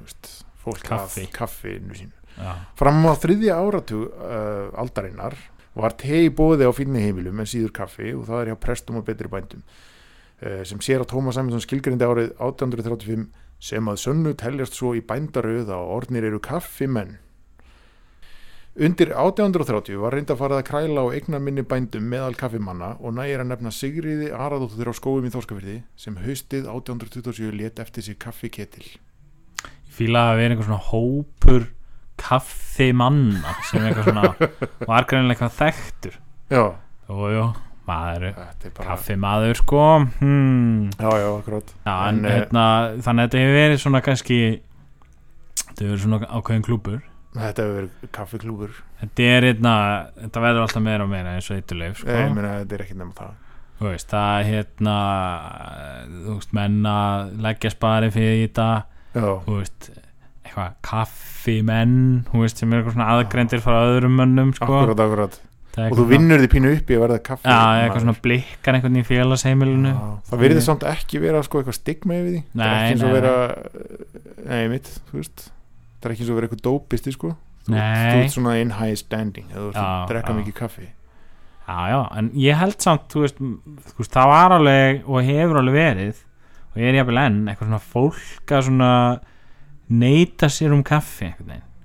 [0.00, 0.32] veist,
[0.64, 1.24] fólk Kaffi.
[1.26, 2.12] af kaffinu sínu.
[2.38, 5.36] já, Fram á þriðja áratu uh, aldarinnar
[5.74, 8.98] var te í bóði á fínni heimilum en síður kaffi og það er hjá prestum
[9.00, 13.28] og betri bændum uh, sem sér að Tómas Sæminsson skilgrindi árið 1835
[13.60, 17.18] sem að sönnu teljast svo í bændaröð að ornir eru kaffimenn.
[18.78, 23.42] Undir 1830 var reynda fara að kræla á eignar minni bændum meðal kaffimanna og nægir
[23.42, 28.86] að nefna Sigriði Aradóttur á skóum í Þórskafyrði sem haustið 1827 let eftir sig kaffiketil.
[28.86, 31.66] ég fíla að vera einhver svona hópur
[32.20, 34.32] kaffimanna sem eitthvað svona
[34.92, 36.16] var greinilega eitthvað þekktur.
[36.54, 36.64] Já,
[37.10, 37.44] og jú,
[37.90, 38.86] maður er bara...
[38.86, 39.84] kaffimaður sko.
[40.22, 40.88] Hmm.
[40.94, 41.30] Já, já,
[41.90, 42.64] En, eh, hérna,
[43.02, 44.42] þannig að þetta hefur verið svona kannski
[45.58, 48.70] þetta hefur verið svona ákveðin klúpur Þetta hefur verið kaffiklúfur.
[49.00, 49.72] þetta er hérna,
[50.18, 52.10] þetta verður alltaf meira og meira eins og eiturleif sko.
[52.10, 53.34] Ég meina, þetta er ekki nefn það.
[53.80, 54.96] þú veist, það er hérna
[56.10, 58.66] þú veist, menn að leggja spari fyrir þetta
[59.14, 59.90] Já, þú veist,
[60.44, 61.94] eitthvað kaffimenn,
[62.32, 65.38] þú veist, sem er eitthvað svona aðgrendir frá öðrum mönnum, sko akkurat, akkurat.
[65.70, 67.46] Það er Og þú vinnur því pínu upp í að verða kaffi.
[67.46, 71.78] já, eitthvað svona blikkar einhvern í félagsheimilinu Já, Það verður samt ekki vera sko eitthvað
[71.78, 72.40] stigma yfir því.
[76.00, 77.34] Það er ekki eins og er vera eitthvað dópisti, sko.
[77.66, 80.88] Þú, ert svona in high standing, þú að drekka mikið kaffi.
[81.68, 83.36] já, já, en ég held samt, þú veist,
[84.00, 86.22] veist það var alveg og hefur alveg verið
[86.70, 88.90] og ég er jafnvel enn, eitthvað svona fólk að svona
[89.90, 91.30] neita sér um kaffi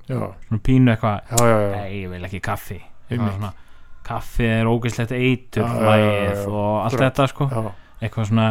[0.08, 1.36] svona pínu eitthvað
[1.76, 2.80] nei, ég vil ekki kaffi.
[3.10, 3.52] Svona,
[4.06, 6.48] kaffi er ógæslegt eitur já.
[6.48, 7.06] og allt Akkurat.
[7.12, 7.48] þetta sko.
[7.50, 7.72] Já,
[8.06, 8.48] eitthvað svona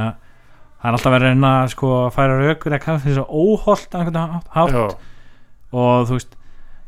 [0.82, 4.40] það er alltaf verið að sko, að færa raukur að kaffi þessu óholt á einhvern
[4.54, 4.96] hátt-
[5.74, 6.34] og þú veist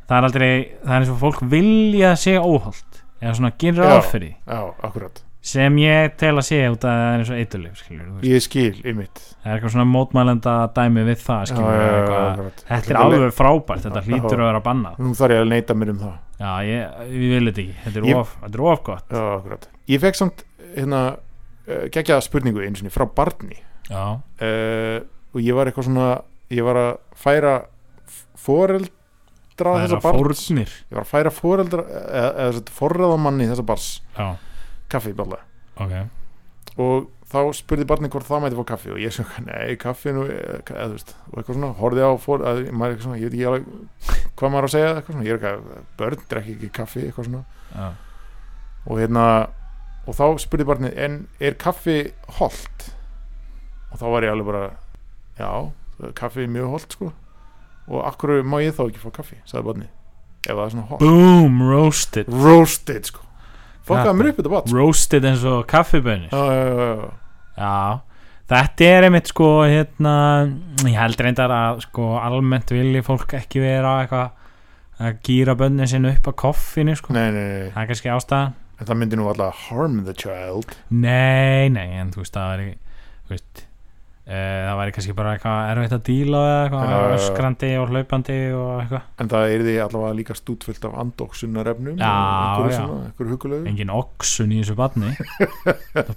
[0.07, 0.51] það er aldrei,
[0.87, 3.03] það er eins og fólk vilja að sé óholt.
[3.21, 3.89] Eða svona gerir Já.
[3.91, 4.35] ráð fyrir því.
[4.47, 5.23] já, akkurat.
[5.47, 7.37] sem ég tel að sé út að það er eins og
[8.17, 8.25] veist.
[8.27, 9.21] ég skil, einmitt.
[9.43, 13.85] Það er eitthvað svona mótmælenda dæmi við það Já, já, já, þetta er alveg frábært
[13.87, 14.99] þetta hlýtur að vera bannað.
[14.99, 16.17] Nú þarf ég að neita mér um það.
[16.41, 19.07] Já, ég, ég vil þetta ekki, þetta er, Ég- of, þetta er of gott.
[19.15, 19.69] Já, akkurat.
[19.95, 20.45] Ég fekk samt
[20.77, 23.57] hérna uh, geggjaða spurningu einu sinni frá barni.
[23.87, 24.99] Uh,
[25.33, 26.11] og ég var eitthvað svona
[26.53, 27.55] ég var að færa
[28.41, 30.73] foreldra þessa fórnir.
[30.91, 34.27] Ég var að færa foreldra eða, eða forræðamanni þessa bars já,
[34.93, 35.43] kaffi balla
[35.81, 35.95] ok.
[36.77, 40.27] Og þá spurði barni hvort það mæti fá kaffi og ég sem, nei, kaffi nú
[40.29, 43.33] eða, eða, þú veist, og eitthvað svona, horfði á for, að, maður eitthvað svona, ég
[43.33, 46.57] veit ekki alveg hvað maður á að segja, eitthvað svona, ég er eitthvað börn drekki
[46.57, 47.43] ekki kaffi, eitthvað svona.
[47.73, 47.87] Já,
[48.87, 49.25] og hérna,
[50.07, 51.97] og þá spurði barni en er kaffi
[52.39, 52.89] holt?
[53.91, 54.65] Og þá var ég alveg bara
[55.41, 55.51] já,
[56.21, 57.11] kaffi er mjög holt sko
[57.89, 59.39] og akkur má ég þá ekki fá kaffi?
[59.49, 59.87] Sagði barni,
[60.47, 62.33] ef það er svona holt boom, roasted.
[62.47, 63.23] Roasted sko.
[63.87, 64.77] Fokkaði mér upp þetta bat sko.
[64.81, 66.33] roasted eins og kaffibönir.
[66.35, 67.13] Já, já, já, já.
[67.57, 68.01] Já,
[68.51, 70.15] þetta er einmitt sko hérna,
[70.85, 74.43] ég held reyndar að sko almennt vilji fólk ekki vera eitthvað
[75.07, 78.55] að gýra bönnin sinni upp á koffinu sko, Nei, nei, nei, það er kannski ástæðan.
[78.77, 80.77] En það myndi nú alltaf harm the child.
[80.91, 82.69] Nei, nei, en þú veist það væri
[83.27, 83.66] þú veist
[84.27, 89.05] það væri kannski bara eitthvað erfitt að díla eða eitthvað öskrandi og hlaupandi og eitthvað.
[89.23, 91.95] En það er því allavega líka stútfullt af andóksunarefnum
[93.71, 95.13] engin oxun í þessu batni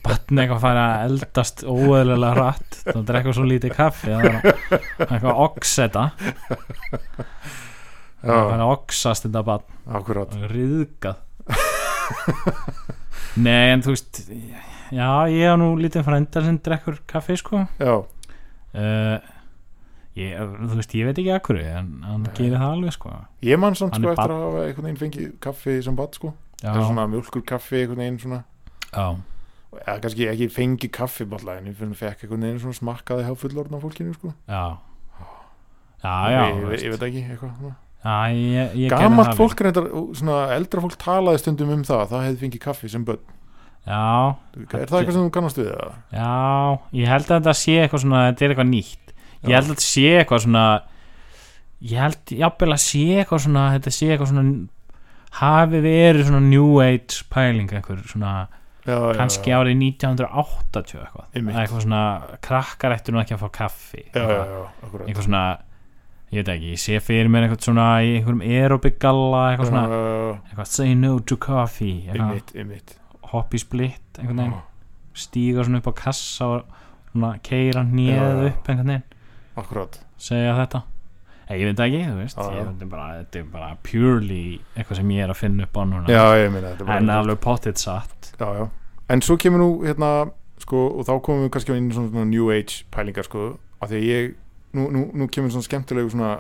[0.02, 5.76] batni eitthvað að fara að eldast óeðlega rætt það drekka svo lítið kaffi eitthvað ox
[5.84, 6.08] þetta
[8.26, 9.78] það fara að oxast þetta batn
[10.50, 11.17] riðgað.
[13.39, 14.24] Nei en þú veist
[14.91, 17.63] já ég hef nú lítið frænda sem drekkur kaffi sko.
[17.80, 19.17] Já, uh,
[20.19, 23.15] ég, þú veist ég veit ekki akkur en hann gerir það alveg sko.
[23.45, 26.19] Ég man samt Hann sko er eftir að hafa einhvern veginn fengið kaffi sem bat
[26.19, 28.41] sko, já, það er svona mjölkur kaffi einhvern veginn svona,
[28.89, 29.08] já,
[29.80, 33.36] eða kannski ekki fengið kaffi balla en ég fyrir fekk einhvern veginn svona smakkaði hjá
[33.43, 34.34] fullorðna fólkinu sko.
[34.49, 34.63] Já.
[35.99, 37.75] Já, já, ég, ég, ég veit ekki eitthvað svona.
[37.99, 39.39] já ég, ég gerði það gamalt alveg.
[39.41, 43.38] fólk reyndar, svona eldra fólk talaði stundum um það, það hefði fengið kaffi sem börn
[43.88, 45.94] já, er það eitthvað sem þú kannast við það?
[46.13, 46.34] Já,
[47.00, 49.13] ég held að þetta sé eitthvað svona þetta er eitthvað nýtt.
[49.39, 50.65] Ég held að þetta sé eitthvað svona
[51.80, 54.46] ég held jafnvel að sé eitthvað svona þetta sé eitthvað svona
[55.39, 58.34] hafi verið svona new age pæling eitthvað svona
[58.89, 61.26] Já, já, kannski já, árið 1980 eitthvað.
[61.36, 62.04] Eitthvað svona
[62.42, 64.06] krakkar ættu nú ekki að fá kaffi.
[64.08, 65.44] Eitthvað, eitthvað svona
[66.30, 69.84] ég veit ekki, ég sé fyrir mér eitthvað svona í einhverjum aerobic galla eitthvað svona.
[70.48, 72.98] eitthvað say no to coffee eitthvað
[73.34, 74.60] hopp í splitt einhvern veginn.
[75.20, 78.48] Stíga svona upp á kassa og keira já.
[78.50, 79.04] upp einhvern veginn.
[79.60, 80.00] Akkurat.
[80.18, 80.84] Segja þetta.
[81.50, 82.38] Ég veit ekki, þú veist.
[82.38, 82.58] Já.
[82.60, 86.12] ég, bara, þetta er bara purely eitthvað sem ég er að finna upp á núna.
[86.13, 88.34] Já, meina en alveg pottit satt.
[88.38, 88.68] Já, já.
[89.10, 90.12] en svo kemur nú hérna
[90.62, 93.98] sko, og þá komum við kannski inn í svona, new age pælingar sko, af því
[93.98, 94.30] að ég
[94.78, 96.36] nú, nú, nú kemur svona skemmtilegu svona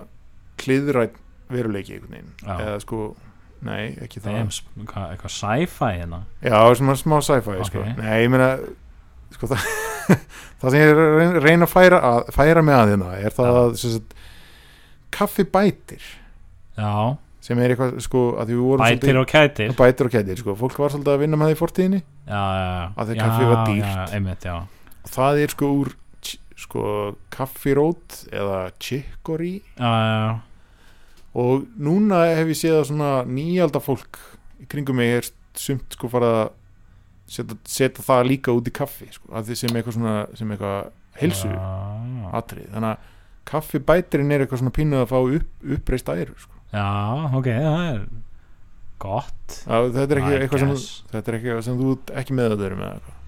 [0.61, 1.17] kliðrætt
[1.49, 3.15] veruleiki eða sko,
[3.67, 4.49] nei, ekki það Þeim,
[4.89, 7.81] hvað, eitthvað sci-fi hérna já, svona smá sci-fi sko.
[7.83, 7.97] Ok.
[7.99, 8.49] nei, ég meina
[9.35, 9.65] sko, það,
[10.61, 13.73] það sem ég reyna- reyna að færa, að, færa með að hérna er það að
[13.81, 14.15] sem sagt,
[15.19, 16.05] kaffi bætir
[16.79, 16.93] já,
[17.43, 20.41] sem er eitthvað sko, að því við vorum bætir og kætir svolítið, bætir og kætir
[20.43, 20.55] sko.
[20.59, 23.23] fólk var svolítið að vinna með það í fortíðinni já, já, já því að Já,
[23.25, 23.87] kaffi var dýrt.
[23.89, 24.57] já, einmitt, já,
[25.03, 25.95] og það er sko úr
[26.59, 26.81] sko
[27.31, 30.31] kaffirót eða chicory já, já, já.
[31.39, 34.19] Og núna hef ég séð að svona nýjalda fólk
[34.59, 36.47] í kringum mig er sumt sko fara að
[37.29, 40.79] setja, setja það líka út í kaffi sko, að því sem eitthvað svona sem eitthvað
[41.19, 42.31] heilsu já, já.
[42.39, 43.13] atrið, þannig að
[43.49, 46.57] kaffibætirinn er eitthvað svona pínuð að fá upp, uppreist æru sko.
[46.73, 46.87] já,
[47.39, 48.01] ok, það er
[48.99, 50.89] gott að þetta er ekki I eitthvað sem guess.
[51.13, 53.18] þetta er ekki eitthvað sem þú ekki með þetta með eitthvað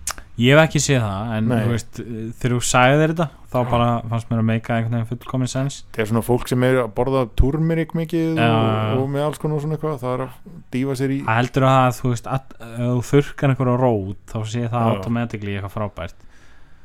[0.42, 2.00] ég hef ekki séð það en þú veist,
[2.42, 3.68] þegar þú sagðir þetta þá Já.
[3.72, 6.80] bara fannst mér að meika einhvern veginn fullkomin sens það er svona fólk sem er
[6.86, 10.98] að borða turmerik mikið og, og með alls konar svona eitthvað það er að dýfa
[11.02, 14.86] sér í Það heldur að þú veist að þú þurrkar einhverja rót þá sé það
[14.88, 14.92] Já.
[14.96, 16.28] automatically eitthvað frábært.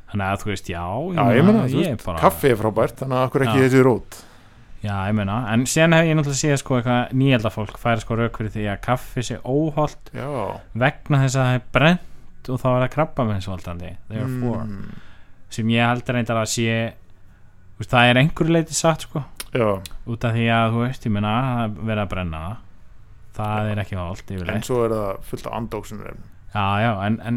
[0.07, 0.83] Þannig að þú veist, já,
[1.17, 3.63] Já, ég meina, þú ég veist, bara, kaffi er frábært þannig að akkur ekki Já.
[3.65, 4.19] þessi rót?
[4.83, 8.15] Já, ég meina, en síðan hef ég náttúrulega séð sko eitthvað nýjelda fólk færi sko
[8.19, 10.11] rauk fyrir því að kaffi sé óholt
[10.77, 12.05] vegna þess að það er brent
[12.53, 13.91] og þá er það krabba með þessu valdandi.
[14.11, 15.03] Therefore, Mm,
[15.49, 19.67] sem ég heldur reyndar að sé þú veist, það er einhverju leiti satt sko, já,
[20.07, 22.41] út af því að þú veist, ég meina, það er verið að brenna.
[23.37, 26.15] Það það er ekki holt en svo er það fullt af andóksunur
[26.57, 27.35] Já, já, en, en,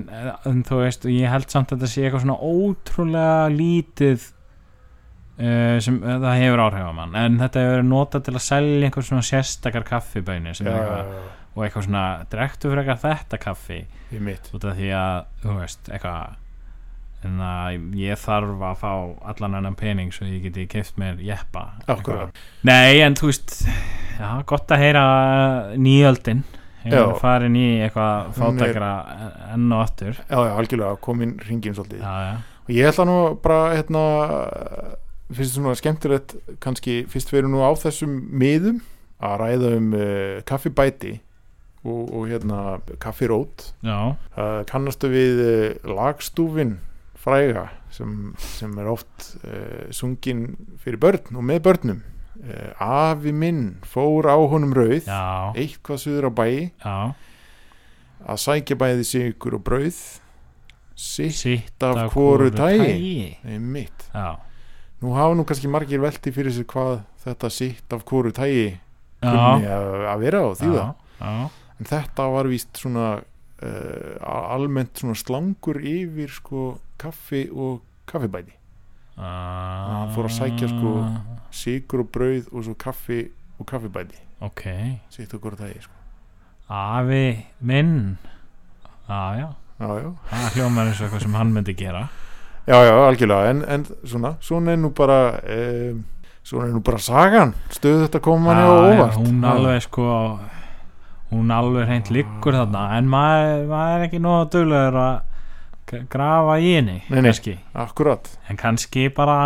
[0.48, 4.22] en þú veist ég held samt að þetta sé eitthvað svona ótrúlega lítið
[5.40, 7.16] uh, sem uh, það hefur áhrif á mann.
[7.18, 10.78] En þetta hefur verið notað til að selja einhver svona sérstakar kaffibæni sem já, er
[10.78, 13.82] já, eitthvað, já, og eitthvað svona, drektu frekar þetta kaffi.
[14.16, 16.38] Í mitt út af því að, þú veist, eitthvað
[17.28, 18.92] en að ég þarf að fá
[19.28, 21.66] allan annan pening svo ég geti keft mér jeppa.
[22.64, 25.04] Nei, en þú veist já, gott að heyra
[25.76, 26.46] nýjöldin.
[26.80, 28.90] Hefur farin í eitthvað Hún fátækra
[29.52, 30.14] enn og aftur.
[30.16, 32.00] Já, já, algjörlega, komin ringin svolítið.
[32.00, 34.04] Já, já, og ég ætla nú bara hérna
[35.28, 38.80] finnst þetta svona skemmtilegt kannski fyrst við erum nú á þessum miðum
[39.20, 41.18] að ræða um uh, kaffibæti
[41.84, 43.70] og, og hérna kaffirót
[44.36, 46.78] uh, kannastu við uh, lagstúfin
[47.20, 52.02] fræga sem, sem er oft uh, sungin fyrir börn og með börnum?
[52.80, 56.94] Afi minn fór á honum rauð já, eitthvað suður á bæi já.
[58.24, 59.98] Að sækja bæði sigur og brauð
[60.96, 63.36] sitt Sitt af hvoru hvoru tagi.
[63.60, 64.36] mitt Já,
[65.00, 68.78] Nú hafa nú kannski margir velti fyrir sér hvað þetta sitt af hvoru tægi
[69.20, 70.84] kunni að, vera þýða.
[70.84, 71.48] Já, já.
[71.80, 78.52] En þetta var víst svona uh, almennt svona slangur yfir sko kaffi og kaffibæti.
[79.20, 80.92] Hann fór að sækja, sko,
[81.52, 83.22] sigur og brauð og svo kaffi
[83.58, 84.20] og kaffibæti.
[84.40, 84.62] Ok,
[85.12, 85.96] sitt af hvoru tægi sko.
[86.70, 88.18] afi minn.
[89.08, 90.14] Já, það
[90.54, 92.06] hljómar eins og eitthvað sem hann myndi gera.
[92.68, 93.50] Já, já, algjörlega.
[93.50, 96.04] En, en svona, svona er nú bara um,
[96.46, 97.54] svona er nú bara sagan.
[97.74, 99.18] Stöðu þetta koma manni á óvart.
[99.18, 100.06] Hún alveg sko
[101.30, 106.72] Hún alveg hreint liggur þarna En maður, maður er ekki nóg duglegur að grafa í
[106.76, 107.56] henni Nei, nei.
[107.84, 109.36] akkurat En kannski bara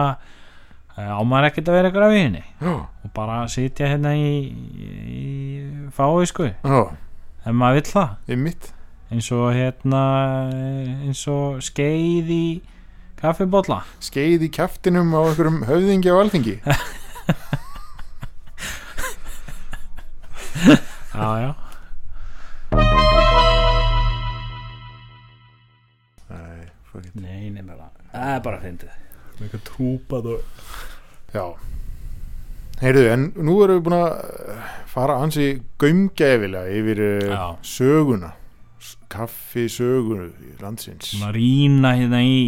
[0.97, 2.43] eh, á maður ekkert að vera að grafa í henni.
[3.05, 4.31] Og bara sitja hérna í,
[5.05, 5.23] í
[5.97, 6.49] fái sko.
[7.45, 8.09] Ef maður vill það.
[9.15, 10.03] Eins og hérna
[11.05, 12.45] eins og skeið í
[13.21, 13.83] kaffibólla.
[14.05, 16.57] Skeið í kjaftinum á einhverjum höfðingi á alþingi.
[21.15, 21.55] Já já
[26.31, 27.15] Nei, fuck it.
[27.21, 28.93] nei, nei, bara það er bara fyndið.
[29.43, 30.41] Eitthvað trúpað og
[31.35, 31.45] já.
[32.81, 34.15] Heyrðu, en nú erum við búin að
[34.55, 35.45] eh, fara hansi
[35.81, 37.45] gaumgæfilega yfir uh, Já.
[37.75, 38.33] söguna.
[39.15, 40.27] Kaffisögunu
[40.63, 41.13] landsins.
[41.15, 42.39] Svona rýna hérna í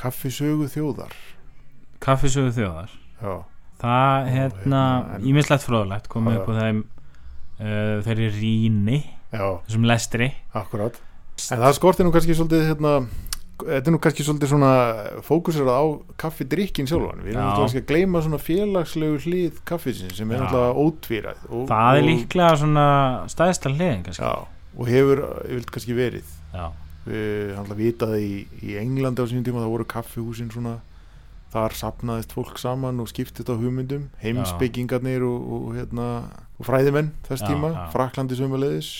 [0.00, 1.14] kaffisögu þjóðar.
[2.04, 2.92] Kaffisögu þjóðar.
[3.22, 3.34] Já,
[3.80, 4.82] það hérna, hérna,
[5.16, 8.98] en- ímislegt fróðlegt komið Já, upp á þeim uh, þeirri rýni.
[9.00, 10.30] já, þessum lestri.
[10.56, 10.96] Akkurat.
[11.50, 12.94] En það skorti nú kannski svolítið hérna
[13.60, 14.70] Þetta er nú kannski svolítið svona
[15.26, 15.84] fókusirað á
[16.22, 17.20] kaffidrykkin sjálfan.
[17.24, 21.64] Við erum náttúrulega ekki að gleyma svona félagslegu hlið kaffisins sem er náttúrulega ótvíræð og,
[21.68, 22.86] það er líklega svona
[23.32, 24.30] stæðsta hliðin kannski.
[24.30, 26.30] Já, og hefur yfirleitt kannski verið.
[26.54, 26.64] Já,
[27.04, 30.78] við hann vitaði í, í Englandi á sínum tíma það voru kaffihúsin svona
[31.50, 36.06] þar sapnaðist fólk saman og skiptist á hugmyndum heimspekingarnir og, og, hérna,
[36.60, 37.72] og fræðimenn þess Já, tíma.
[37.94, 38.90] Fraklandi sömulegis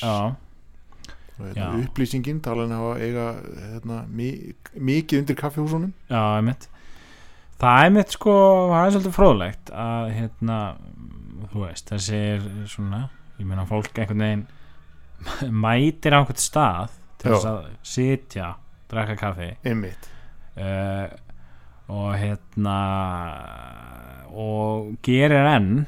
[1.41, 3.27] hérna, upplýsingin talan hafa eiga
[3.73, 4.31] hérna, mi
[4.77, 5.93] mikið undir kaffihúsunum.
[6.11, 6.69] Já, einmitt.
[7.61, 8.35] Það er mitt sko,
[8.73, 10.59] það er svolítið fróðlegt að hérna
[11.51, 13.03] þú veist, þessi er svona
[13.41, 14.47] ég meina fólk einhvern veginn
[15.65, 18.55] mætir á einhvern stað til þess að sitja
[18.91, 19.51] drakka kaffi.
[19.69, 20.09] Einmitt.
[20.57, 21.09] Uh,
[21.91, 22.79] og hérna
[24.31, 25.85] og gerir enn.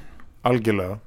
[0.48, 0.98] Algjörlega,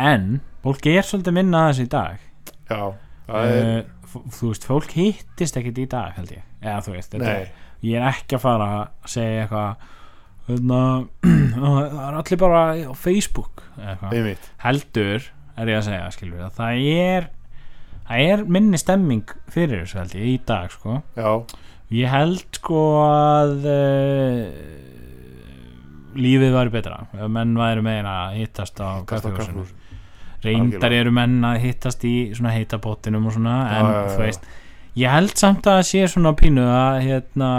[0.00, 2.22] en fólk er svolítið minna þessu í dag.
[2.70, 2.84] Já
[3.28, 7.46] er, uh, þú veist, fólk hittist ekkit í dag held ég, eða þú veist nei,
[7.84, 9.86] ég er ekki að fara að segja eitthvað
[10.50, 10.80] hérna,
[11.54, 13.64] það er allir bara á Facebook
[14.64, 17.28] heldur er ég að segja skilur, að það er
[18.04, 20.98] það er minni stemming fyrir þessu held ég í dag sko.
[21.16, 21.30] Já,
[21.94, 24.48] ég held sko að uh,
[26.14, 26.98] lífið væri betra.
[27.14, 29.64] Ef menn væri meira að hittast á kaffihúsinu.
[30.44, 34.12] reyndar eru menn að hittast í svona heitabótinum og svona en Já, já, já.
[34.14, 34.48] þú veist
[35.00, 37.50] ég held samt að sé svona pínu að hérna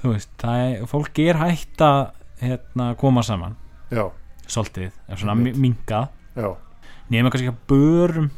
[0.00, 2.00] þú veist, það er, fólk er hætt að
[2.40, 3.56] hérna koma saman.
[3.92, 4.06] Já,
[4.48, 5.36] svolítið, er svona
[6.36, 6.50] já.
[7.10, 8.30] Nema kannski að börum.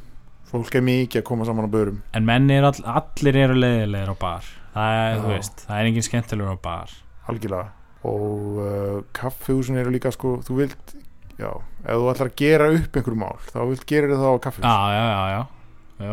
[0.49, 2.03] Fólk er mikið að koma saman á börum.
[2.17, 4.49] En menn er all, allir eru leiðilegir á bar.
[4.73, 6.93] Það er, þú veist, það er engin skemmtilegur á bar.
[7.29, 10.95] Algjörlega og uh, kaffihúsin eru líka sko, þú vilt
[11.39, 14.67] já, ef þú ætlar að gera upp einhverju mál þá vilt gera það á kaffihús
[14.67, 15.43] já, já, já, já.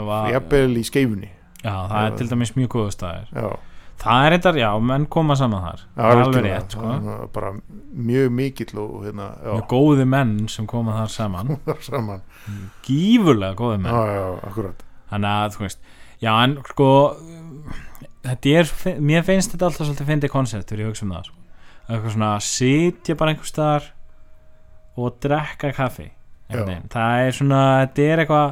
[0.10, 1.32] Var, jafnvel í skeifunni.
[1.64, 3.48] Já, það er til dæmis mjög góðu staðir já,
[4.04, 5.86] það er þetta, já, menn koma saman þar.
[5.96, 7.16] Það er alveg rétt, sko.
[7.36, 7.54] Bara
[8.10, 11.58] mjög mikill og hérna, mjög góði menn sem koma þar saman.
[11.90, 12.22] Saman.
[12.86, 13.92] Gífurlega góði menn.
[13.98, 14.86] Já, já, akkurat.
[15.10, 15.82] Þannig að þú veist
[16.20, 16.90] já en sko
[18.28, 18.72] þetta er,
[19.02, 21.39] mér finnst þetta alltaf svolítið fyndið koncept fyrir ég hugsa um það sko.
[21.90, 23.92] Eitthvað svona sitja bara einhvers staðar
[25.00, 26.10] og drekka kaffi
[26.50, 28.50] það er svona, þetta er eitthvað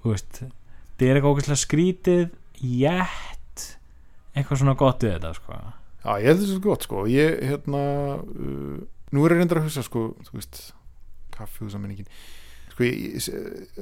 [0.00, 2.24] þú veist það er eitthvað ógeðslega skrítið
[2.60, 3.66] jætt
[4.36, 5.60] eitthvað svona gott við þetta sko.
[6.00, 7.04] Já, ég held þessu gott sko.
[7.10, 7.80] Ég, hérna
[8.20, 8.76] uh,
[9.12, 10.60] nú er ég reyndar að hugsa sko þú veist,
[11.34, 12.08] kaffihúsamenningin
[12.72, 12.88] sko,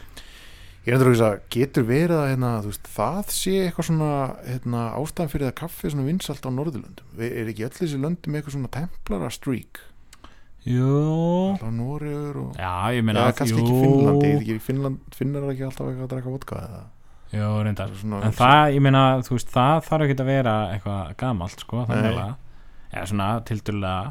[0.84, 4.10] Ég er endur að getur verið að hérna, veist, það sé eitthvað svona
[4.44, 7.08] hérna, ástæðan fyrir að kaffi er svona vinsalt á Norðurlöndum?
[7.24, 9.80] Er ekki öll þessi löndum eitthvað svona templara streak
[10.64, 15.00] jú, á Noregur og já, ég meina eða kannski jú, ekki Finnlandi er ekki Finnland,
[15.18, 16.82] finnar ekki alltaf eitthvað að drekka vodka eða?
[17.34, 17.94] Jú, reyndar.
[17.98, 21.80] Svona, en það, ég meina, þú veist, það þarf ekki að vera eitthvað gamalt, sko,
[21.82, 21.88] Nei.
[21.90, 22.34] þannig að
[22.94, 24.04] eða svona, tildurlega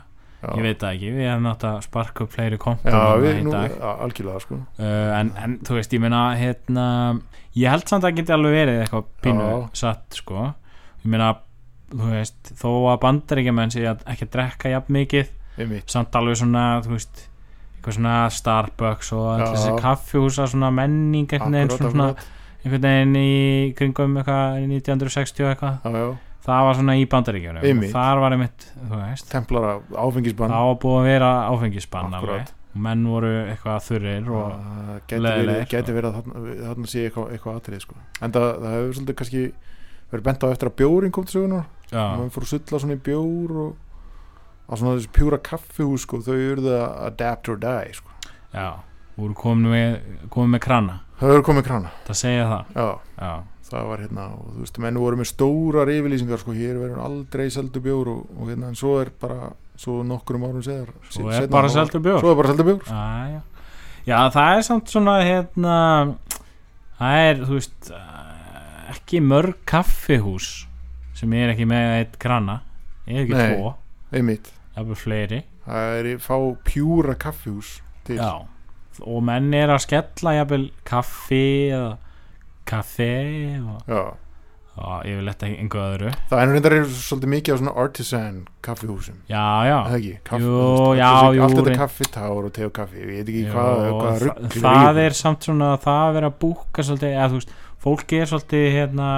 [0.42, 3.36] já, ég veit það ekki, við hefum átt að sparka upp fleiri kompum já, við,
[3.38, 3.76] í nú, dag.
[3.78, 4.58] já, algjörlega sko.
[4.80, 6.86] Uh, en, en þú veist, ég meina hérna,
[7.54, 9.54] ég held samt að það geti alveg verið eitthvað pínu Já.
[9.84, 10.48] satt sko,
[11.04, 11.30] ég meina
[11.92, 15.30] þú veist, þó að bandaríkjamenn sé að ekki að drekka jafn mikið
[15.90, 17.28] samt alveg svona, þú veist
[17.82, 22.08] eitthvað svona Starbucks og allir þessi kaffihúsa svona menning einhvern veginn, svona,
[22.62, 25.78] einhvern veginn í kringum eitthvað 1960 og eitthvað.
[25.82, 27.84] Já, já, það var svona í bandaríkjunum.
[27.92, 29.28] Þar var einmitt, þú veist.
[29.32, 29.76] Templara
[30.06, 30.54] áfengisbann.
[30.54, 32.54] Það var búið að vera áfengisbann alveg.
[32.72, 35.96] Menn voru eitthvað þurrir og það gæti verið, leiðilegir, gæti sko.
[35.98, 36.30] verið að
[36.62, 37.96] þarna, sé eitthvað, eitthvað atrið sko.
[38.22, 39.42] en það, það hefur svolítið kannski
[40.12, 43.02] verið bent á eftir að bjórin kom til sögunar maður fór að sulla svona í
[43.04, 43.91] bjór og
[44.72, 48.18] á svona þessi pjúra kaffihús sko, þau eruðu að adapt or die sko.
[48.54, 48.68] já,
[49.18, 49.96] voru komin með,
[50.32, 51.00] komin með krana.
[51.20, 51.90] Það hefur komið krana.
[52.08, 52.70] Það segja það.
[52.74, 52.86] Já,
[53.20, 53.32] já,
[53.68, 57.44] það var hérna og þú veist, menn voru með stórar yfirlýsingar sko, hér verður aldrei
[57.52, 59.52] seldu bjór og, og hérna, en svo er bara
[59.82, 62.24] svo nokkurum árum seðar svo er bara seldur bjór.
[62.24, 62.82] Er bara seldu bjór.
[62.88, 63.40] Já, já.
[64.08, 65.76] já, það er samt svona hérna
[66.98, 70.50] það er, þú veist eh, ekki mörg kaffihús
[71.18, 72.60] sem er ekki með eitt krana.
[73.06, 73.54] Er ekki Nei.
[73.56, 73.72] tvo,
[74.14, 75.42] einmitt, jafnvel fleiri.
[75.66, 78.18] Það er í fá pjúra kaffihús til.
[78.18, 78.32] Já,
[79.02, 81.92] og menn er að skella jafnvel kaffi eða
[82.68, 83.08] kaffi
[83.60, 83.92] og,
[84.78, 86.12] og ég vil þetta einhver öðru.
[86.30, 89.18] Það er reyndar er svolítið mikið á svona artisan kaffihúsum.
[89.28, 90.64] Já, já, Það ekki, kaffi, Jú,
[90.96, 93.86] já, allt jú, Allt þetta kaffitár og te og kaffi Ég veit ekki Jó, hvað,
[93.98, 97.56] hvað rugl það er samt svona það að vera að búka svolítið eða þú veist,
[97.82, 99.08] fólki er svolítið hérna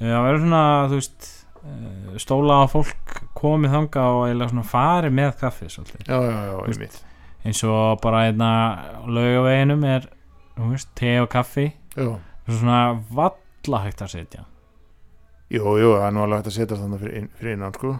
[0.00, 1.30] eh, að vera svona þú veist
[1.66, 6.02] eh, stóla á fólk komið þanga og eiginlega svona farið með kaffi svolítið.
[6.08, 6.98] Já, já, já, einmitt.
[7.46, 8.50] eins og bara hérna
[8.98, 10.08] á laugaveginum er
[10.56, 11.68] þú veist, te og kaffi.
[11.96, 12.10] Já,
[12.48, 12.80] svo svona
[13.12, 14.44] valla hægt að setja.
[15.52, 17.92] Jú, jú, það er nú alveg hægt að setja þannig fyrir, fyrir innan, sko.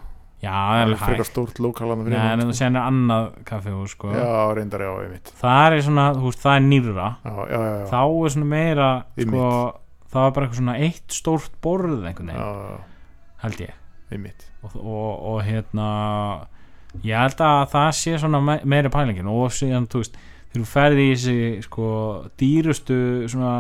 [0.43, 1.31] Já, Það það er er frekar hægt.
[1.31, 2.59] stórt lokala Nei, fyrir en innan það sko.
[2.65, 4.11] sér annað kaffihús sko.
[4.13, 5.31] Já, reyndar, já, einmitt.
[5.41, 8.49] Það er svona, þú veist, það er nýra Já, já, já, já, þá er svona
[8.51, 9.81] meira sko, Einmitt.
[10.13, 12.79] það var bara eitthvað svona eitt stórt borð einhvern já, veginn, já,
[13.47, 13.75] held ég.
[14.13, 15.89] Einmitt og, og, og hérna
[17.05, 20.69] ég held að það sé svona me meiri pælingin og síðan, þú veist þegar þú
[20.73, 21.89] ferði í þessi sko
[22.41, 23.01] dýrustu
[23.31, 23.55] svona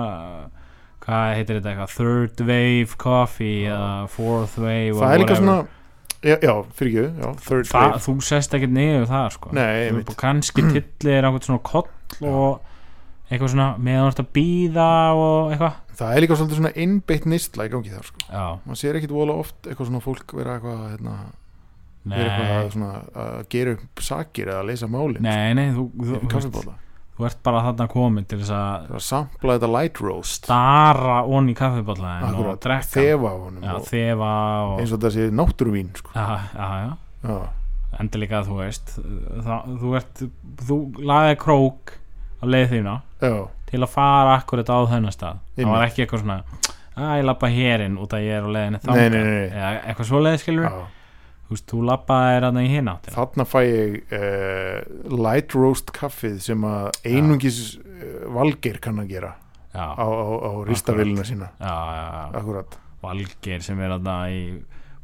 [1.06, 5.58] hvað heitir þetta eitthvað, third wave coffee eða fourth wave Það er líka svona
[6.26, 9.50] Já, já fyrir ekki, þú sest ekkert niður það sko.
[9.54, 12.64] Nei, kannski tillir einhvern svona koll og
[13.30, 15.80] eitthvað svona meðan þú ert að býða og eitthvað.
[15.96, 18.22] Það er líka svolítið svona innbeitt nýstla í gangi þar, sko.
[18.28, 21.16] Já, Man sér ekkit vola oft eitthvað svona fólk vera eitthvað, hérna
[22.06, 22.90] vera eitthvað svona
[23.22, 26.62] að gera upp sakir eða að leysa málin nei, nei þú, þú, þú,
[27.16, 30.46] þú ert bara þarna komin til þess að sampla þetta light roast.
[30.46, 34.32] stara onni í kaffibóllaðin og þefa honum já, og þefa
[34.70, 36.14] og eins og þetta sé náttúruvín sko.
[36.14, 36.96] já, já, já,
[37.26, 37.38] já,
[38.02, 38.96] endur líka að þú veist
[39.48, 40.24] það, þú ert,
[40.68, 41.96] þú laðið krók
[42.36, 42.96] á leið þína
[43.26, 43.36] já,
[43.70, 45.40] til að fara akkurat á þennan stað.
[45.56, 46.40] Það var ekki eitthvað svona
[46.96, 48.50] að ég lappa hérinn út að ég er á
[48.96, 49.24] nei, nei.
[49.50, 50.76] eða eitthvað svo leið skilur já.
[51.46, 53.16] þú veist, þú lappaði þér að í hinn áttina.
[53.16, 54.78] Þarna fæ ég uh,
[55.26, 59.34] light roast kaffið sem að einungis uh, valgir kann að gera
[59.74, 61.52] já, á, á, á ristavillina sína.
[61.60, 62.24] Já, já, já.
[62.40, 64.40] akkurat, Valgeir sem er að í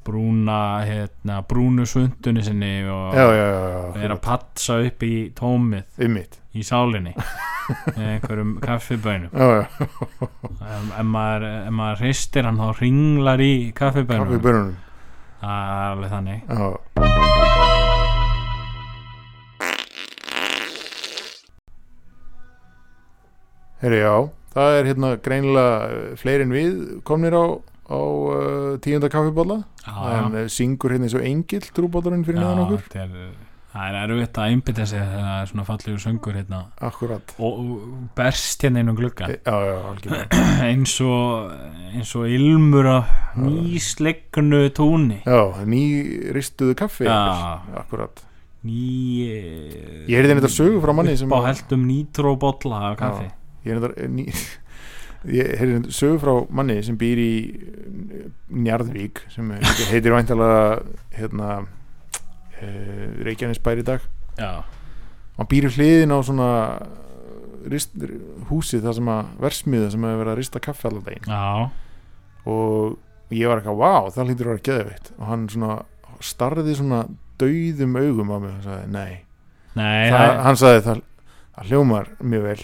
[0.06, 6.02] brúna hérna, brúnu svundunni sinni og já, já, já, er að patsa upp í tómið
[6.02, 6.38] Einmitt.
[6.54, 7.14] í sálinni
[7.96, 8.56] einhverjum
[9.32, 13.52] já, ef, ef, maður, ef maður hristir hann þá ringlar í
[15.42, 16.40] það er alveg þannig.
[16.48, 16.66] Já.
[23.82, 24.14] Herri, já,
[24.54, 26.74] það er hérna greinilega fleiri en við
[27.08, 27.44] komnir á
[27.88, 32.60] á uh, tíunda kaffibólla já, hann uh, syngur hérna eins og engil trúbólarinn fyrir neðan
[32.66, 32.84] okkur.
[32.86, 33.32] þetta er,
[33.72, 36.58] það er erfitt að einbytta sig þegar það er svona fallegur söngur hérna.
[36.88, 37.34] Akkurat.
[37.40, 40.40] Og, og berst hérna inn á gluggan E- algjörlega.
[40.68, 41.54] Eins og
[41.92, 45.22] eins og ilmur af nýsleggnu túni.
[45.26, 45.82] Já, ný
[46.36, 48.22] ristuðu kaffi akkurat.
[48.62, 48.78] Ný
[49.26, 53.30] ég heyrði þetta sögu frá manni upp á heldum nítróbolla af kaffi.
[53.66, 54.28] Ég er þetta ný
[55.30, 59.52] ég heyrði þetta sögu frá manni sem býr í uh, Njarðvík sem
[59.90, 60.82] heitir, væntalega
[61.16, 64.04] hérna uh, Reykjanesbær í dag.
[64.40, 64.64] Já,
[65.38, 66.50] hann býr í hliðin á svona
[67.70, 67.94] rist,
[68.50, 71.30] húsið það sem að versmiða sem hefur verið að rista kaffi allan daginn.
[71.30, 71.70] Já,
[72.52, 75.78] og ég var eitthvað, vá, það hlýtur að vera geðveitt og hann svona
[76.22, 77.04] starði svona
[77.40, 79.12] dauðum augum á mig og sagði, nei,
[79.78, 81.02] nei það, hann sagði það,
[81.56, 82.60] það hljómar mjög vel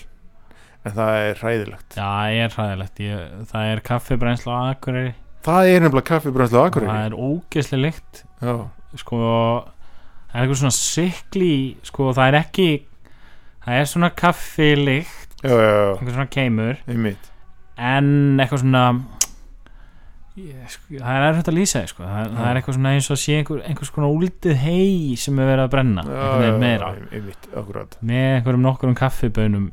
[0.89, 1.97] en það er hræðilegt.
[1.99, 3.03] Já, ég er hræðilegt.
[3.05, 5.15] Ég, það er kaffibrænsla á Akureyri.
[5.49, 8.23] Það er nefnilega kaffibrönslu á það Akureyri er ógeðslega lykt.
[8.99, 9.19] Sko
[10.29, 11.53] það er eitthvað svona sikli
[11.87, 12.69] sko það er ekki
[13.65, 15.37] það er svona kaffilykt.
[15.45, 16.83] Eitthvað svona keimur.
[16.89, 17.31] Einmitt.
[17.79, 18.11] En
[18.41, 18.85] eitthvað svona
[20.39, 22.05] ég, sko, það er erfitt að lýsa því sko.
[22.09, 25.39] það, það er eitthvað svona eins og að sé einhver, einhvers konar úldið hei sem
[25.43, 29.69] er verið að brenna já, meira einmitt, akkurat með einhverjum nokkurum kaffibönum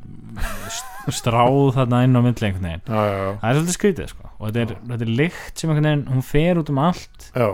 [0.67, 4.11] st- stráð þarna inn á milli einhvern veginn já, já, já, það er svolítið skrítið
[4.13, 4.29] sko.
[4.39, 7.49] og þetta er, þetta er lykt sem einhvern veginn hún fer út um allt já,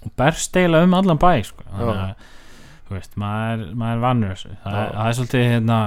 [0.00, 1.66] og berst eiginlega um allan bæ sko.
[1.72, 2.12] þannig Já.
[2.90, 4.86] að veist, maður, maður vannur þessu það, Já.
[4.96, 5.80] það er svolítið hérna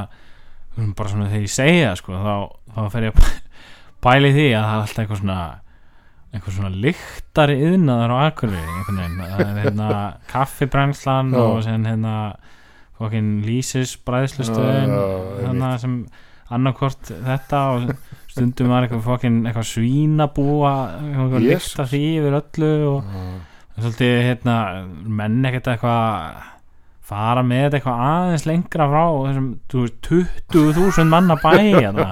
[0.98, 2.36] bara svona þegar ég segja sko, þá,
[2.76, 3.34] þá fer ég að
[4.06, 5.40] pæli því að það er alltaf eitthvað svona
[6.34, 9.90] eitthvað svona lyktari yðnaðar á Akureyri einhvern veginn, hérna
[10.34, 11.42] kaffibrænslan Já.
[11.46, 12.14] og sen hérna
[12.98, 15.98] fokkin lýsis bræðslustöðin Já, já, hérna sem
[16.54, 17.94] annarkvort þetta og
[18.30, 21.70] stundum var eitthvað fokkin eitthvað svínabúa eitthvað Jesus.
[21.70, 23.14] lykta því yfir öllu og
[23.78, 24.58] svolítið hérna
[25.22, 26.50] menn ekkert eitthvað
[27.04, 29.98] fara með þetta eitthvað aðeins lengra frá þessum þú veist,
[30.54, 32.06] 20.000 manna bæ hérna.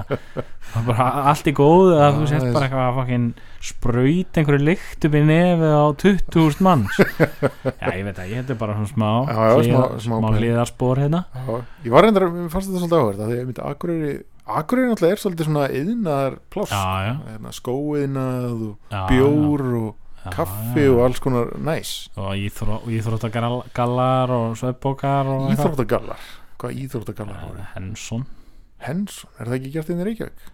[0.72, 3.24] það er bara allt í góðu að þú sett bara eitthvað fucking
[3.62, 6.98] spraut einhverju lykt upp í nefið á 20.000 manns.
[6.98, 10.26] Já ég veit að ég er bara svona smá Já, já, smá- hliðar- smá smá
[10.28, 10.38] pæling.
[10.42, 11.22] hliðarspor hérna.
[11.32, 14.12] Já, ég var reyndar, mér fannst þetta svolítið áhverð því að Akureyri,
[14.60, 15.66] Akureyri náttúrulega er svolítið svona
[16.74, 19.90] já já, hérna, skóiðnað og bjór og
[20.30, 21.94] kaffi og alls konar næs.
[22.16, 25.50] Og íþró, íþróttagallar og eitthvað.
[25.56, 26.30] Íþróttagallar,
[26.62, 27.66] hvað íþróttagallar voru?
[27.74, 28.26] Hensson
[28.82, 30.50] Hensson, er það ekki gert inn í Reykjavík?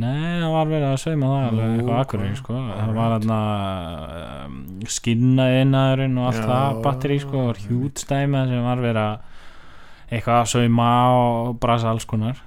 [0.00, 2.58] Nei, það var verið að sauma það alveg eitthvað akkurir sko.
[2.68, 3.38] það var þarna
[4.44, 4.58] um,
[4.96, 9.16] skinnaðinaðurinn og allt Já, það batteri sko, og hjútstæma sem var verið að
[10.10, 12.38] eitthvað að sauma og brasa alls konar.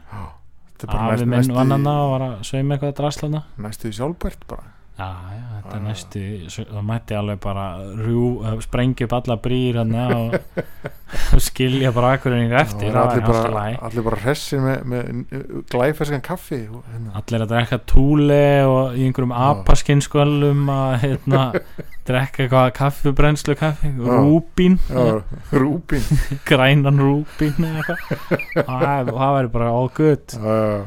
[0.78, 3.92] Þetta bara Afi næst, minn næstu, vann hana og var að sauma eitthvað draslana næstu
[3.96, 6.20] sjálfbært bara Já, já, þetta er næstu
[6.54, 7.64] það mætti alveg bara
[7.98, 10.34] rjú, eh, sprengja upp alla brýr hann og,
[11.34, 14.62] og skilja bara akkurinn eftir, Já, það allir, var alltaf bara, læg allir bara hressir
[14.62, 15.32] með, með
[15.74, 17.14] glæferskan kaffi og, hérna.
[17.18, 18.38] allir að drekka túle
[18.70, 19.40] og í einhverjum Já.
[19.48, 21.48] apaskinskvölum að hérna,
[22.12, 24.78] drekka eitthvað kaffibrennslu kaffi, rúbín.
[24.94, 25.24] Já,
[25.58, 26.06] rúbin
[26.52, 28.62] grænan rúbín eitthvað.
[28.70, 30.38] Það væri bara all good.
[30.38, 30.86] Já,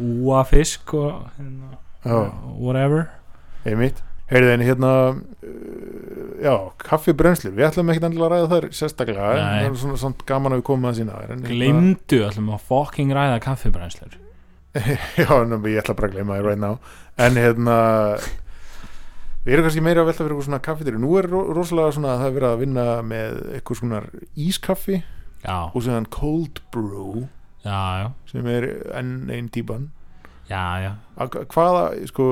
[0.00, 1.76] úa fisk og hérna,
[2.56, 3.10] whatever
[3.66, 4.02] einmitt.
[4.26, 5.50] Heyrðu en hérna uh,
[6.42, 10.56] já, kaffibrennslur, við ætlum ekki að ræða þar sérstaklega, en það er svona samt gaman
[10.56, 14.16] að við komum að sína þær en glimdu allum að fucking ræða kaffibrenslur
[15.22, 16.80] Já, ná, ég ætla bara að gleyma það right now.
[17.22, 17.76] En hérna
[19.46, 22.16] Við erum kannski meira að velta fyrir eitthvað svona kaffetir Nú er ro rosalega svona
[22.16, 24.00] að það er verið að vinna með eitthvað svona
[24.34, 27.26] ískaffi já, og séðan cold brew
[27.62, 28.66] já, já, sem er
[28.98, 29.90] enn einn típan
[30.50, 30.92] já, já.
[31.18, 32.26] Að- Hvaða, sko,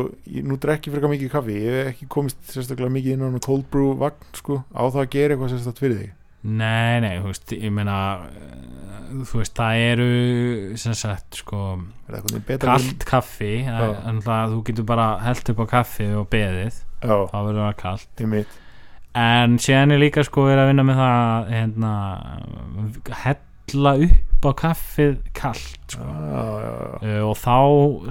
[0.44, 3.94] nú drekki fyrir mikið kaffi Ég hef ekki komist sérstaklega mikið inn á cold brew
[4.00, 4.60] vagn, sko.
[4.76, 6.12] Á það að gera eitthvað sérstaklega fyrir þig?
[6.44, 7.94] Nei, nei, þú veist, ég meina
[8.28, 10.08] eh, þú veist, það eru
[10.76, 11.60] sem sagt, sko
[12.04, 14.02] það kallt kaffi það er Já.
[14.12, 17.78] náttúrulega að þú getur bara held upp á kaffi og beðið, Já, þá verður það
[17.80, 18.22] kallt
[19.14, 21.92] en síðan er líka sko verið að vinna með það að, hérna,
[23.24, 26.06] hella upp á kaffið kallt sko.
[26.06, 27.58] Uh, og þá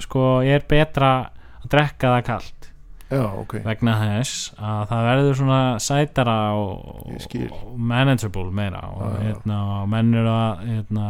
[0.04, 1.14] sko er betra
[1.62, 2.70] að drekka það kallt
[3.14, 3.56] já, ok.
[3.64, 8.82] Vegna þess að það verður svona sætara og, og manageable meira.
[8.94, 11.08] Og, hérna, og mennur að hérna,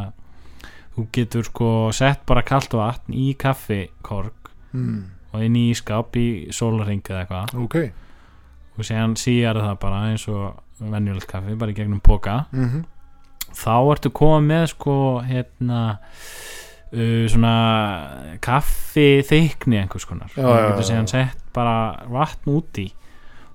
[0.95, 4.99] þú getur sko sett bara kalt vatn í kaffikorg hmm.
[5.33, 7.55] og inn í skáp í sólaring eða eitthvað.
[7.65, 7.79] Ok.
[8.75, 10.51] Og séðan síjar það bara eins og
[10.83, 12.83] venjulegt kaffi bara í gegnum póka mm
[13.59, 14.97] þá ertu komið með sko
[15.27, 17.55] hérna uh, svona
[18.45, 20.31] kaffi þykni einhvers konar.
[20.35, 22.89] Já, já, getur síðan sett bara vatn út í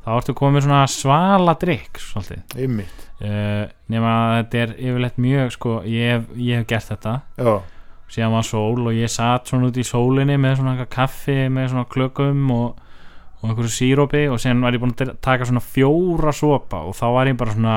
[0.05, 2.45] þá ertu komið svona svala drikk svolítið
[3.19, 7.15] uh, nema þetta er yfirleitt mjög sko, ég hef, ég hef gert þetta.
[7.37, 7.51] Já,
[8.09, 11.89] síðan var sól og ég satt svona út í sólinni með svona kaffi með svona
[11.93, 12.79] klökum og,
[13.39, 17.05] og einhverju sírópi og síðan var ég búin að taka svona fjóra sopa og þá
[17.17, 17.75] var ég bara svona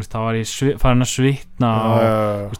[0.00, 2.58] veist, þá var ég farin að svitna og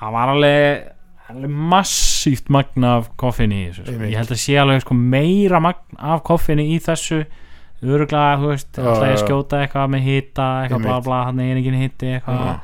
[0.00, 0.88] það var alveg,
[1.30, 3.94] alveg massíft magna af koffinu í þessu sko.
[3.94, 4.10] Einmitt.
[4.12, 7.22] ég held að sé alveg sko, meira magna af koffinu í þessu
[7.80, 11.78] öruglega, þú veist, alltaf ég skjóta eitthvað með hita, eitthvað bla bla hann er engin
[11.80, 12.56] hiti, eitthvað Já.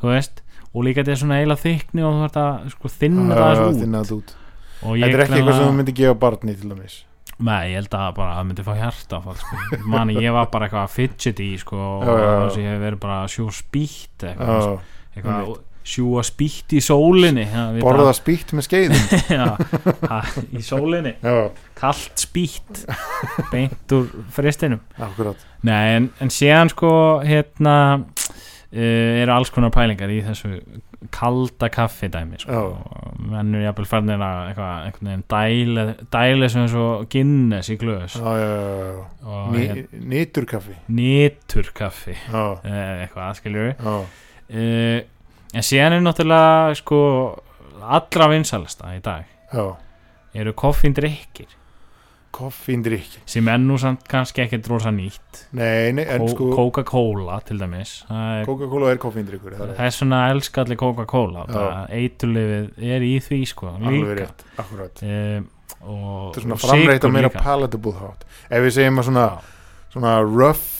[0.00, 0.40] þú veist,
[0.72, 3.82] og líka þetta er svona eiginlega þykni og þú ert að sko, þinna það út.
[4.16, 4.38] út.
[4.84, 6.96] Ég þetta er ekki eitthvað sem þú myndir gefa barni til dæmis
[7.42, 9.60] Nei, ég held að bara að það myndi fá hjartafall sko.
[9.90, 13.32] Mani, ég var bara eitthvað fidgety sko, og þess að ég hef verið bara að
[13.34, 15.54] sjú spýtt eitthvað, já, eitthvað
[15.84, 17.44] sjúa spýtt í sólinni
[17.82, 19.02] borða spýtt með skeiðum.
[19.36, 20.22] Já,
[20.56, 21.12] í sólinni.
[21.76, 22.84] Kallt spýtt
[23.52, 24.80] beint úr fristinum.
[24.96, 25.44] Akkurat.
[25.68, 30.56] Nei, en, en séðan sko hérna uh, eru alls konar pælingar í þessu
[31.12, 32.60] kalda kaffi dæmi sko.
[33.18, 37.78] menn eru jafnvel farnir að eitthvað, einhvern veginn dæli, dæli sem er svo Guinness í
[37.78, 38.20] já.
[39.24, 45.00] og Ní, hérna, nýturkaffi nýtur kaffi já, eh, eitthvað aðskiljur uh,
[45.54, 47.00] en síðan er náttúrulega sko
[47.84, 49.28] allra vinsalasta í dag
[50.34, 51.52] eru koffindrykkir
[52.34, 55.44] koffindrykki sem er nú samt kannski ekkert rosa nýtt.
[55.56, 57.96] Nei, nei, en Ko- sko Coca-Cola til dæmis.
[58.48, 61.46] Coca-Cola er koffindrykkur það það er svona elskalli Coca-Cola.
[61.94, 63.72] Eitulifið er í því sko.
[63.78, 64.14] Alveg líka.
[64.20, 65.04] rétt, akkurat.
[65.06, 68.24] Um, og, þetta er svona framreitt að meira palatable hátt.
[68.50, 69.28] Ef við segjum að svona,
[69.94, 70.72] svona rough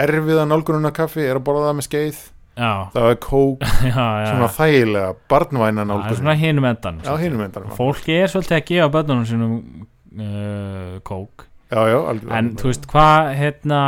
[0.00, 2.20] erfiða nálgununa kaffi er að borða það með skeið
[2.56, 8.16] já, það er kók já, já, svona þægilega barnvæna það er svona hinum endan fólki
[8.22, 9.56] er svolítið að gefa börnunum sínum
[10.20, 12.38] uh, kók já, já, algjörlega.
[12.38, 13.80] En þú veist hvað hérna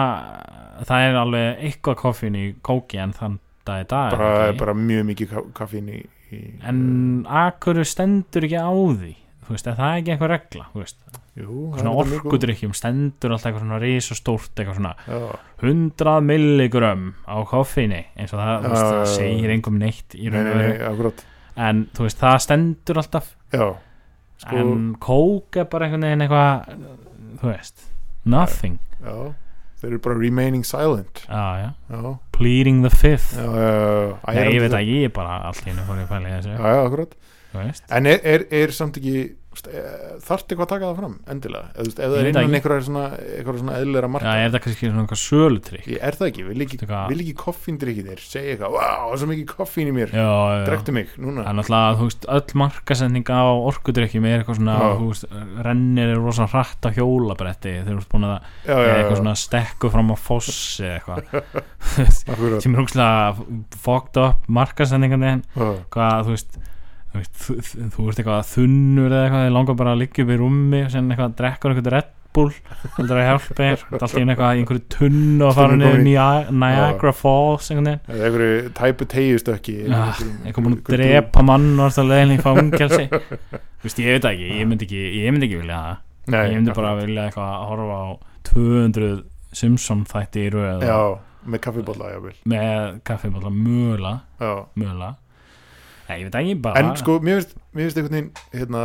[0.85, 4.59] það er alveg eitthvað koffin í kóki en þann dag í dag bara, ekki?
[4.61, 6.01] bara mjög mikið kaffín í,
[6.35, 6.81] í en
[7.29, 9.13] akkur stendur ekki á því
[9.45, 10.99] þú veist, er það ekki einhver regla þú veist,
[11.37, 17.37] jú, svona er orkudrykkjum stendur alltaf eitthvað svona risastórt eitthvað svona já, 100 milligram á
[17.49, 19.15] koffini eins og það, þú veist, Já, það já, já.
[19.17, 21.13] segir engum neitt í raun og veru.
[21.69, 23.29] en þú veist, það stendur alltaf.
[23.55, 23.67] Já,
[24.43, 26.77] sko, en kók er bara einhvern veginn eitthvað
[27.41, 27.89] þú veist,
[28.25, 28.79] nothing.
[29.05, 29.35] Já
[29.85, 31.23] þeir eru bara remaining silent.
[31.29, 33.37] Já, já, já, pleading the fifth.
[33.37, 33.71] Já, já,
[34.25, 36.31] já, Nei, ég veit að ég er bara allt í hennu fór ég að pæla
[36.31, 36.55] í þessu.
[36.55, 37.17] Já, já, akkurat.
[37.53, 37.85] Þú veist.
[37.99, 39.17] En er, er, er samt ekki
[39.63, 41.69] þarft eitthvað að taka það fram endilega.
[41.75, 43.05] Eða, veist, það er innan einhverja svona,
[43.61, 45.05] svona eðlera Já, marka er það kannski svona
[45.95, 47.09] Ég- er það ekki, vil ekki, hvað?
[47.25, 48.23] ekki koffíndrykki þér?
[48.25, 50.15] Segja eitthvað, wow, það er svo mikið koffín í mér.
[50.15, 51.45] Já, já, já drektu mig, núna.
[51.45, 54.91] Það er náttúrulega, þú veist, öll markasending á orkudrykkjum er eitthvað svona, Já.
[54.99, 55.29] þú veist,
[55.69, 58.37] rennir er rosa hratt á hjólabretti þegar þú ert búin að,
[58.67, 61.21] já, já, eitthvað já, svona stekku fram á fossi eitthvað,
[62.65, 63.35] sem er húkslega
[63.85, 66.59] fucked up markasendingandi en Já, hvað, þú veist,
[67.15, 70.39] þú, þú, þú, ert eitthvað þunnur eða eitthvað, þið langar bara að liggja upp í
[70.41, 72.51] rúmi og sen eitthvað drekkur eitthvað Red Bull
[72.97, 77.71] heldur að hjálpa þér, alltaf í eitthvað í einhverju tunnu að fara niður Niagara Falls
[77.71, 80.01] eða einhverju tæpu tegjustökki Já,
[80.43, 83.07] eitthvað búin að drepa mann og alltaf leiðin í fangelsi.
[83.85, 86.03] Þú veist, ég veit ekki, ég myndi ekki ég myndi ekki vilja það,
[86.35, 88.07] Nei, ég myndi bara vilja eitthvað að horfa á
[88.51, 89.15] 200
[89.55, 91.01] Simpson þætti í röð Já,
[91.47, 92.15] með kaffibólla,
[92.51, 95.15] með kaffibólla Já, mögulega
[96.09, 98.83] Nei, ég veit ekki, bara en sko, mér finnst mér finnst einhvern veginn hérna,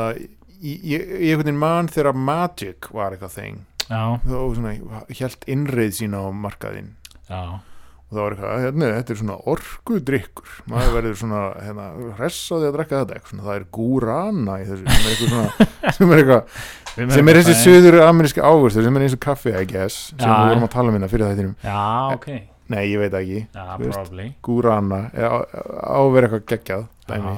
[0.64, 4.76] ég, ég, ég einhvern veginn man þegar Magic var eitthvað þeng Já, þá svona,
[5.18, 6.92] hjælt innreið sína á markaðinn.
[7.26, 10.52] Já, og það var eitthvað, hérna, þetta er svona orkudrykkur.
[10.70, 11.88] Maður verður svona, hérna,
[12.20, 15.94] hressaði að drekka þetta, eitthvað svona, það er gúrana í þessu, sem er eitthvað svona
[15.98, 16.62] sem er eitthvað,
[17.00, 19.98] Við sem er þessi bara- söður ameríska ávörstur, sem er eins og kaffi, I guess,
[20.14, 21.82] sem Já, við vorum að tala um hérna fyrir þættinum, Já,
[22.14, 22.30] ok,
[22.76, 23.98] nei, ég veit það ekki já, Þú veist.
[23.98, 24.28] probably.
[24.46, 27.36] Gúrana, á á að vera eitthvað geggjað dæmi.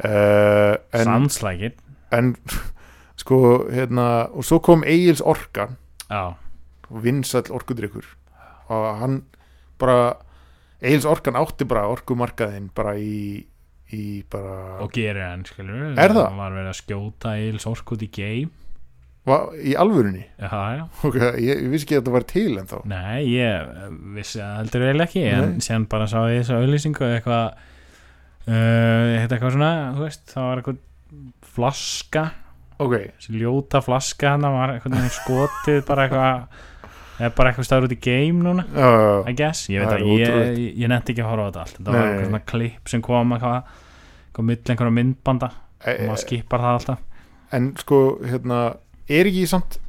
[0.00, 1.80] Uh, en, Sounds like it
[2.16, 2.34] en
[3.20, 3.38] sko,
[3.70, 5.76] hérna og svo kom Egil's Orkan
[6.10, 6.32] Já,
[6.90, 8.06] vinsall orkudrykkur.
[8.72, 9.20] Og hann
[9.78, 10.14] bara
[10.80, 13.44] Egil's Orkan átti bara orkumarkaðinn bara í,
[13.92, 16.32] í bara og gerir hann, skilur Er það?
[16.40, 18.50] Var verið að skjóta Eils Orkut í game
[19.28, 20.24] va, í alvörunni?
[20.40, 20.84] Já, já.
[21.06, 23.74] Ok, ég, ég vissi ekki að þetta var til en þá Nei, ég
[24.16, 25.64] vissi það heldur eiginlega ekki en Nei.
[25.68, 27.66] síðan bara sá ég þessu auðlýsingu eitthvað
[28.46, 30.80] uh, eitthvað svona, þú veist, það var eitthvað
[31.50, 32.24] flaska,
[32.80, 36.66] ok, þessi ljóta flaska hann var eitthvað skotið bara eitthvað
[37.36, 38.90] bara eitthvað staður út í game núna já,
[39.28, 41.48] I guess, ég veit Það er að ég, ég, ég nefndi ekki að horfa á
[41.50, 43.58] þetta allt þetta var eitthvað svona klipp sem kom eitthvað
[44.30, 45.50] eitthvað mill einhverja myndbanda.
[45.80, 47.04] E, og maður skipar það alltaf.
[47.56, 48.58] En sko hérna
[49.10, 49.80] er ekki samt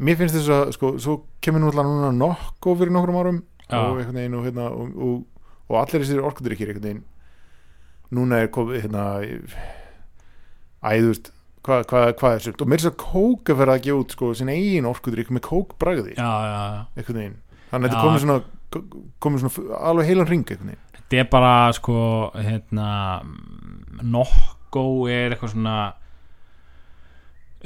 [0.00, 4.00] mér finnst þess að sko svo kemur nú alltaf núna nokko fyrir nokkrum árum og
[4.00, 7.04] og hérna og, og, og allir þessir orkudrykkir einhvern veginn
[8.14, 9.04] núna er komið hérna
[10.80, 11.30] æðust
[11.66, 14.14] hvað hva, hva er sumt og mér er svo kók að vera að gefa út
[14.16, 16.16] sko sin eigin orkudrykk með kókbragði
[17.70, 18.38] þannig að þetta komið svona
[19.20, 21.98] komið svona alveg heilan ring þetta er bara sko
[22.38, 22.90] hérna
[24.00, 25.76] nokko er eitthvað svona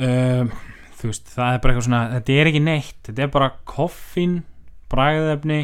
[0.01, 0.51] um,
[0.99, 4.37] þú veist það er bara eitthvað svona þetta er ekki neitt, þetta er bara koffín
[4.93, 5.63] bragðefni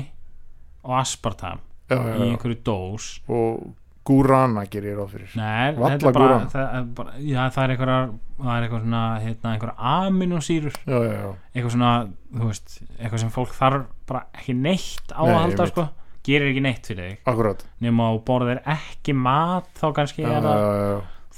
[0.85, 1.61] og aspartam
[1.91, 2.27] já, í já, já.
[2.29, 3.09] einhverju dós.
[3.31, 3.71] Og
[4.11, 5.31] gúrana gerir ég ráð fyrir.
[5.39, 6.51] Nei, Valla bara, gúrana.
[6.51, 7.95] það er bara já, það er eitthvað
[8.41, 11.93] það er eitthvað svona hérna, einhverja aminosýrur já, já, eitthvað svona,
[12.35, 15.87] þú veist eitthvað sem fólk þarf bara ekki neitt á Nei, að halda sko.
[16.27, 17.21] Gerir ekki neitt fyrir þig.
[17.33, 17.63] Akkurat.
[17.81, 20.37] Nema á borðir ekki mat þá kannski já.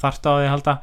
[0.01, 0.75] þarft á því að halda.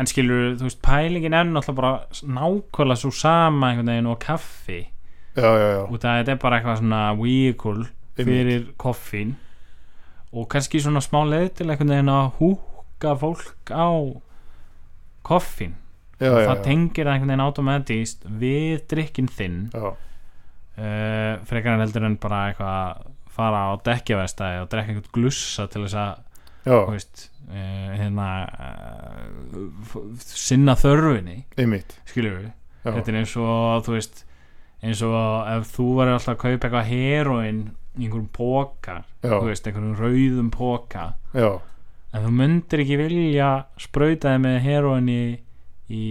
[0.00, 1.92] En skilur, þú veist, pælingin er náttúrulega bara
[2.36, 4.82] nákvæmlega svo sama einhvern veginn og kaffi.
[5.36, 5.80] Já, já, já.
[5.88, 7.86] út að þetta er bara eitthvað svona vehicle
[8.20, 9.36] fyrir koffín
[10.30, 13.90] og kannski svona smá leið til einhvern veginn að húka fólk á
[15.26, 15.74] koffín.
[16.20, 16.62] Já, og já, það já.
[16.66, 19.58] tengir það einhvern veginn automatist við drikkin þinn.
[19.80, 25.66] Uh, frekar en heldur en bara eitthvað að fara á dekkjavestæði og drekka einhvern glussa
[25.70, 26.26] til þess að
[26.92, 31.42] veist, uh, hérna uh, sinna þörfinni.
[32.08, 32.50] Skilur við,
[32.86, 34.24] þetta er eins og þú veist,
[34.84, 35.20] eins og
[35.56, 37.62] ef þú verður alltaf að kaupa eitthvað heroin
[37.98, 39.00] í einhverjum póka,
[39.66, 41.50] einhverjum rauðum póka já,
[42.14, 43.48] en þú myndir ekki vilja
[43.80, 45.22] sprauta þig með heroin í,
[45.90, 46.04] í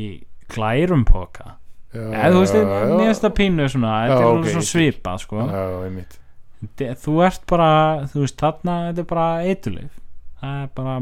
[0.52, 1.56] klærum póka
[1.94, 2.58] eða þú veist,
[3.00, 5.46] finnst það pínu svona, þetta Já, er ok, okay, svona svipað sko.
[5.48, 5.64] já,
[7.06, 7.72] þú ert bara,
[8.12, 9.96] þú veist, þarna þetta er bara eitulif
[10.40, 11.00] það er bara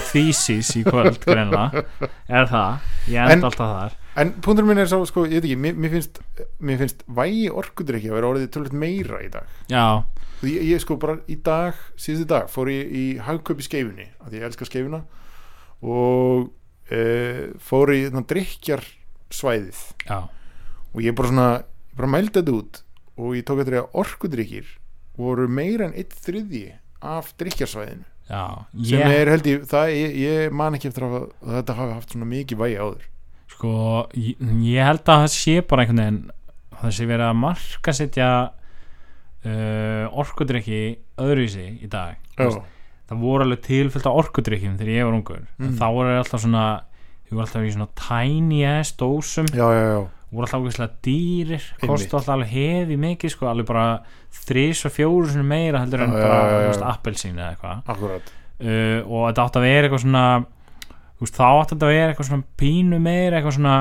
[0.10, 1.84] thesis í kvöld greinlega,
[2.28, 2.90] er það?
[3.12, 5.76] Ég enda En- alltaf þar En punktur minn er svo, sko, ég veit ekki, mér,
[5.78, 6.18] mér finnst
[6.64, 9.52] mér finnst vægi orkudrykki að vera orðið tölvöld meira í dag.
[9.70, 10.02] Já,
[10.46, 14.30] ég, ég sko bara í dag, síðustu dag fór ég í hagkaup í skeifunni af
[14.30, 15.02] því ég elska skeifuna
[15.82, 16.50] og
[16.90, 17.00] e,
[17.62, 18.84] fór í þannig drikkjar
[19.34, 20.20] svæðið já,
[20.94, 21.48] og ég bara svona,
[21.92, 22.82] ég bara mældi þetta út
[23.18, 24.72] og ég tók eftir að orkudrykkir
[25.18, 26.64] voru meira en eitt þriðji
[27.02, 28.42] af drikkjarsvæðinu já.
[28.74, 31.96] Sem ég, er held ég, það, ég, ég man ekki eftir að, að þetta hafi
[31.96, 33.06] haft svona mikið vægi áður
[33.58, 36.20] sko ég, ég held að það sé bara einhvern veginn
[36.78, 40.82] það sé verið að marka setja uh, orkudrykki
[41.18, 42.20] öðruvísi í dag.
[42.38, 42.60] Veist,
[43.08, 45.42] það voru alveg tilfyllt af orkudrykkjum þegar ég var ungur.
[45.58, 45.74] Mm.
[45.80, 46.66] þá voru alltaf svona
[47.26, 49.48] þau voru alltaf í svona tiny ass dósum.
[49.50, 50.00] Já, já, já,
[50.30, 53.88] voru alltaf ákveðslega dýrir kostu alltaf alveg hefi mikið sko, alveg bara
[54.44, 58.30] þrís og fjóru meira heldur en bara appelsín eða eitthvað.
[58.58, 60.28] Uh, og þetta átti að vera eitthvað svona
[61.24, 63.76] veist, þá þetta að vera eitthvað svona pínu meira eitthvað svona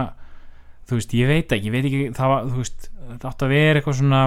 [0.88, 3.82] þú veist, ég veit ekki, ég veit ekki það þú veist, þetta átti að vera
[3.82, 4.22] eitthvað svona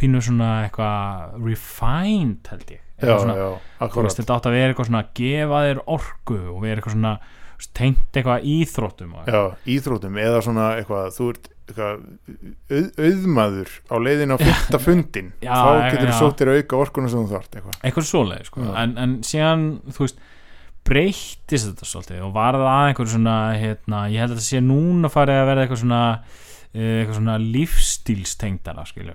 [0.00, 2.82] pínu svona eitthvað refined held ég.
[3.04, 3.48] Já, svona, já,
[3.90, 6.96] þú veist, þetta átti að vera eitthvað svona að gefa þér orku og vera eitthvað
[6.96, 7.16] svona
[7.74, 9.40] tengt eitthvað íþróttum Já,
[9.70, 12.02] íþrótum eða svona eitthvað þú ert eitthvað
[12.74, 16.18] auð, auðmaður á leiðin á fyrsta fundin þá getur þú já.
[16.18, 17.78] sótt þér auka orkuna sem þú þart eitthvað.
[17.80, 18.66] Eitthvað svoleið sko.
[18.82, 20.24] En, en síðan þú veist
[20.84, 24.60] breyttist þetta svolítið og var það að einhver svona hérna, ég held að þetta sé
[24.64, 26.00] núna farið að verða eitthvað svona
[26.74, 29.14] eh, eitthvað svona lífstílstengdara skilju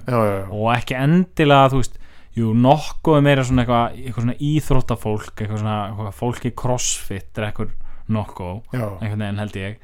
[0.49, 1.99] og ekki endilega þú veist
[2.39, 7.49] jú, nokkuð meira svona eitthvað, eitthvað svona íþróttafólk eitthvað svona eitthvað fólk í crossfit er
[7.49, 7.74] eitthvað
[8.09, 9.80] nokkuð já, einhvern veginn held ég.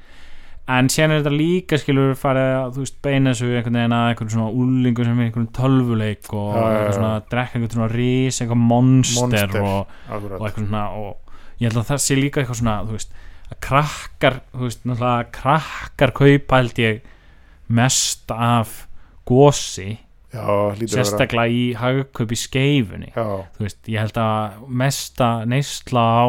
[0.66, 4.08] En síðan er þetta líka skilur farið að þú veist beina þessu einhvern veginn að
[4.10, 7.90] einhvern svona úlingu sem er einhvern tölvuleik og Já, já, eitthvað svona drekka einhvern svona
[7.92, 9.62] rís, eitthvað monster, Monster.
[9.62, 11.12] og, og eitthvað svona og
[11.60, 13.14] ég held að það sé líka eitthvað svona veist,
[13.52, 14.88] að krakkar veist,
[15.38, 17.06] krakkar kaupa held ég
[17.68, 18.84] mest af
[19.26, 19.96] gósi
[20.36, 23.12] sérstaklega í hagkaup í skeifunni.
[23.88, 26.26] Ég held að mesta neysla á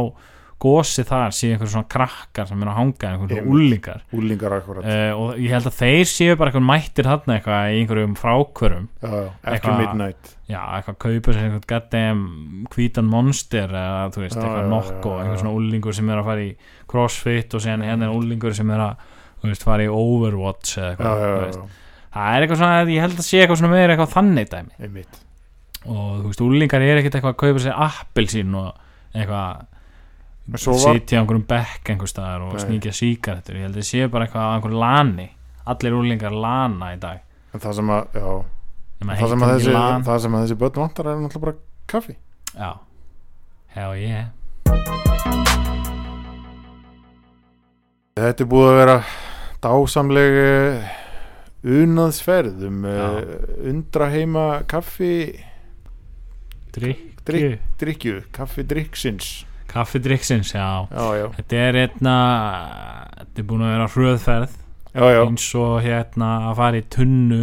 [0.62, 3.56] gósi þar sé einhver svona krakkar sem er að hanga einhver svona Einmitt.
[3.56, 7.72] úlingar úlingar akkurat uh, og ég held að þeir séu bara eitthvað mættir þarna eitthvað
[7.74, 8.86] í einhverjum frákvörum
[9.52, 10.32] eftir midnight.
[10.48, 12.24] Já, eitthvað kaupa sér einhvern goddamn
[12.72, 15.20] hvítan monster eða þú veist, Já, eitthvað nokko já, já.
[15.26, 16.50] einhver svona úlingur sem er að fara í
[16.88, 19.04] crossfit og síðan hérna er úlingur sem er að
[19.42, 21.60] þú veist, fara í overwatch eða eitthvað
[22.16, 24.76] það er eitthvað svona, ég held að sé eitthvað svona meira eitthvað þannig dæmi.
[24.86, 25.18] Einmitt.
[25.86, 28.70] Og þú veist, úlingar er ekkert eitthvað að kaupa sér appelsín og
[29.12, 29.66] eitthvað
[30.54, 34.26] sitja á einhverjum bekk einhver staðar og sníkja síkaretur ég held að það sé bara
[34.26, 35.26] eitthvað á einhverjum lani.
[35.66, 37.24] Allir úlingar lana í dag.
[37.50, 38.28] En það sem að, já,
[39.08, 39.72] það sem að þessi
[40.06, 41.56] það sem að þessi börn vantar er náttúrulega bara
[41.90, 42.14] kaffi.
[42.54, 42.70] Já,
[43.74, 44.30] hell yeah.
[48.16, 48.96] Þetta er búið að vera
[49.66, 50.94] dásamleg uh,
[51.66, 53.18] unaðsferð um uh,
[53.66, 55.12] undra heima kaffi
[56.76, 57.18] drikk,
[57.80, 59.34] drikju, kaffi drikksins
[59.70, 60.66] kaffidrikksins, já.
[60.90, 62.16] Já, já, þetta er hérna
[63.18, 64.56] þetta er búin að vera hröðferð
[65.26, 67.40] eins og hérna að fara í tunnu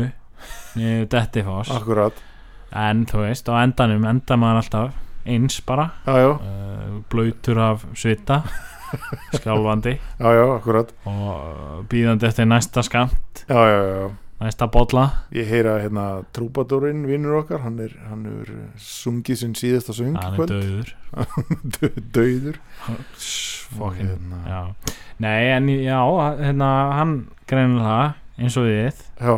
[0.79, 1.71] niður Dettifoss.
[1.75, 2.21] Akkurat.
[2.73, 4.95] En þú veist, á endanum enda maður alltaf
[5.29, 5.89] eins bara.
[6.41, 8.41] Uh, blöytur af svita
[9.37, 9.93] skjálfandi.
[11.09, 14.09] Og býðandi eftir næsta skamt Já, já, já,
[14.43, 15.05] næsta bolla.
[15.35, 20.37] Ég heyra hérna trúbadórin vinnur okkar, hann er hann er sungið sinn síðasta söng hann
[20.43, 20.93] er döður
[22.17, 22.59] döður
[23.97, 24.75] hérna,
[25.23, 25.99] nei en já
[26.39, 26.69] hérna,
[26.99, 27.17] hann
[27.49, 29.03] greinilega eins og við.
[29.21, 29.35] Já,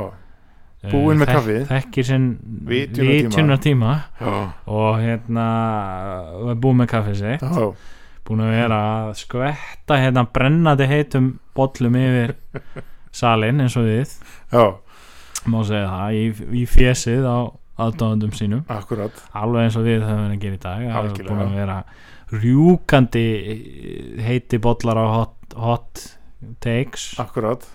[0.92, 1.62] Búinn með kaffið.
[1.70, 2.26] þekkir sinn
[2.70, 4.34] vitjunar tíma já,
[4.70, 5.46] og hérna
[6.62, 7.46] búið með kaffið sitt.
[7.46, 7.70] Já,
[8.26, 12.36] búin að vera að skvetta hérna brennandi heitum bollum yfir
[13.16, 14.14] salin eins og við.
[14.54, 14.66] Já,
[15.52, 16.26] má segja það, í,
[16.62, 17.38] í fjesið á
[17.86, 18.66] aðdáðandum sínum.
[18.72, 19.24] Akkurat.
[19.36, 21.80] Alveg eins og við höfum verið að gera í dag það er búin að vera
[22.36, 23.26] rjúkandi
[24.26, 26.06] heiti bollar á hot, hot
[26.64, 27.10] takes.
[27.22, 27.66] Akkurat,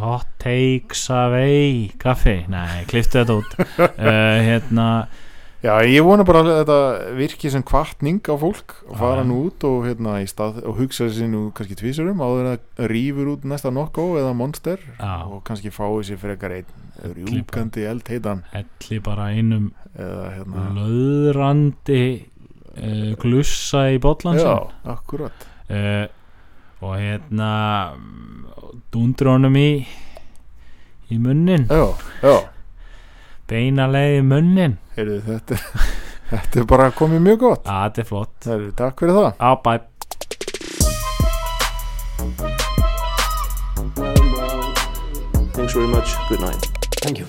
[0.00, 3.56] hot takes away kaffi, nei, kliftu þetta út.
[3.78, 4.88] Uh, hérna
[5.64, 6.78] já, ég vona bara að þetta
[7.16, 11.30] virki sem kvartning á fólk og fara nú út og hérna stað og hugsa sér
[11.32, 15.24] nú kannski tvísurum áður en að rýfur út næsta nokko eða monster Já.
[15.24, 16.84] og kannski fái sér frekar einn
[17.14, 18.44] rjúkandi eldheitan.
[18.52, 22.04] Helli bara einum eða hérna löðrandi
[22.76, 24.54] uh, glussa í bollan já,
[24.94, 25.46] akkurat.
[25.68, 26.06] Uh,
[26.84, 27.52] og hérna
[28.92, 29.68] dundur honum í
[31.12, 31.68] í munnin.
[31.70, 31.86] Já,
[32.24, 32.36] já,
[33.50, 35.90] beina leið í munnin heyrðu þetta er-
[36.34, 39.50] þetta er bara komið mjög gott að þetta er flott heyrðu, takk fyrir það á
[39.66, 39.74] bæ
[45.54, 46.14] Thanks very much.
[46.28, 46.62] Good night.
[47.00, 47.26] Thank you.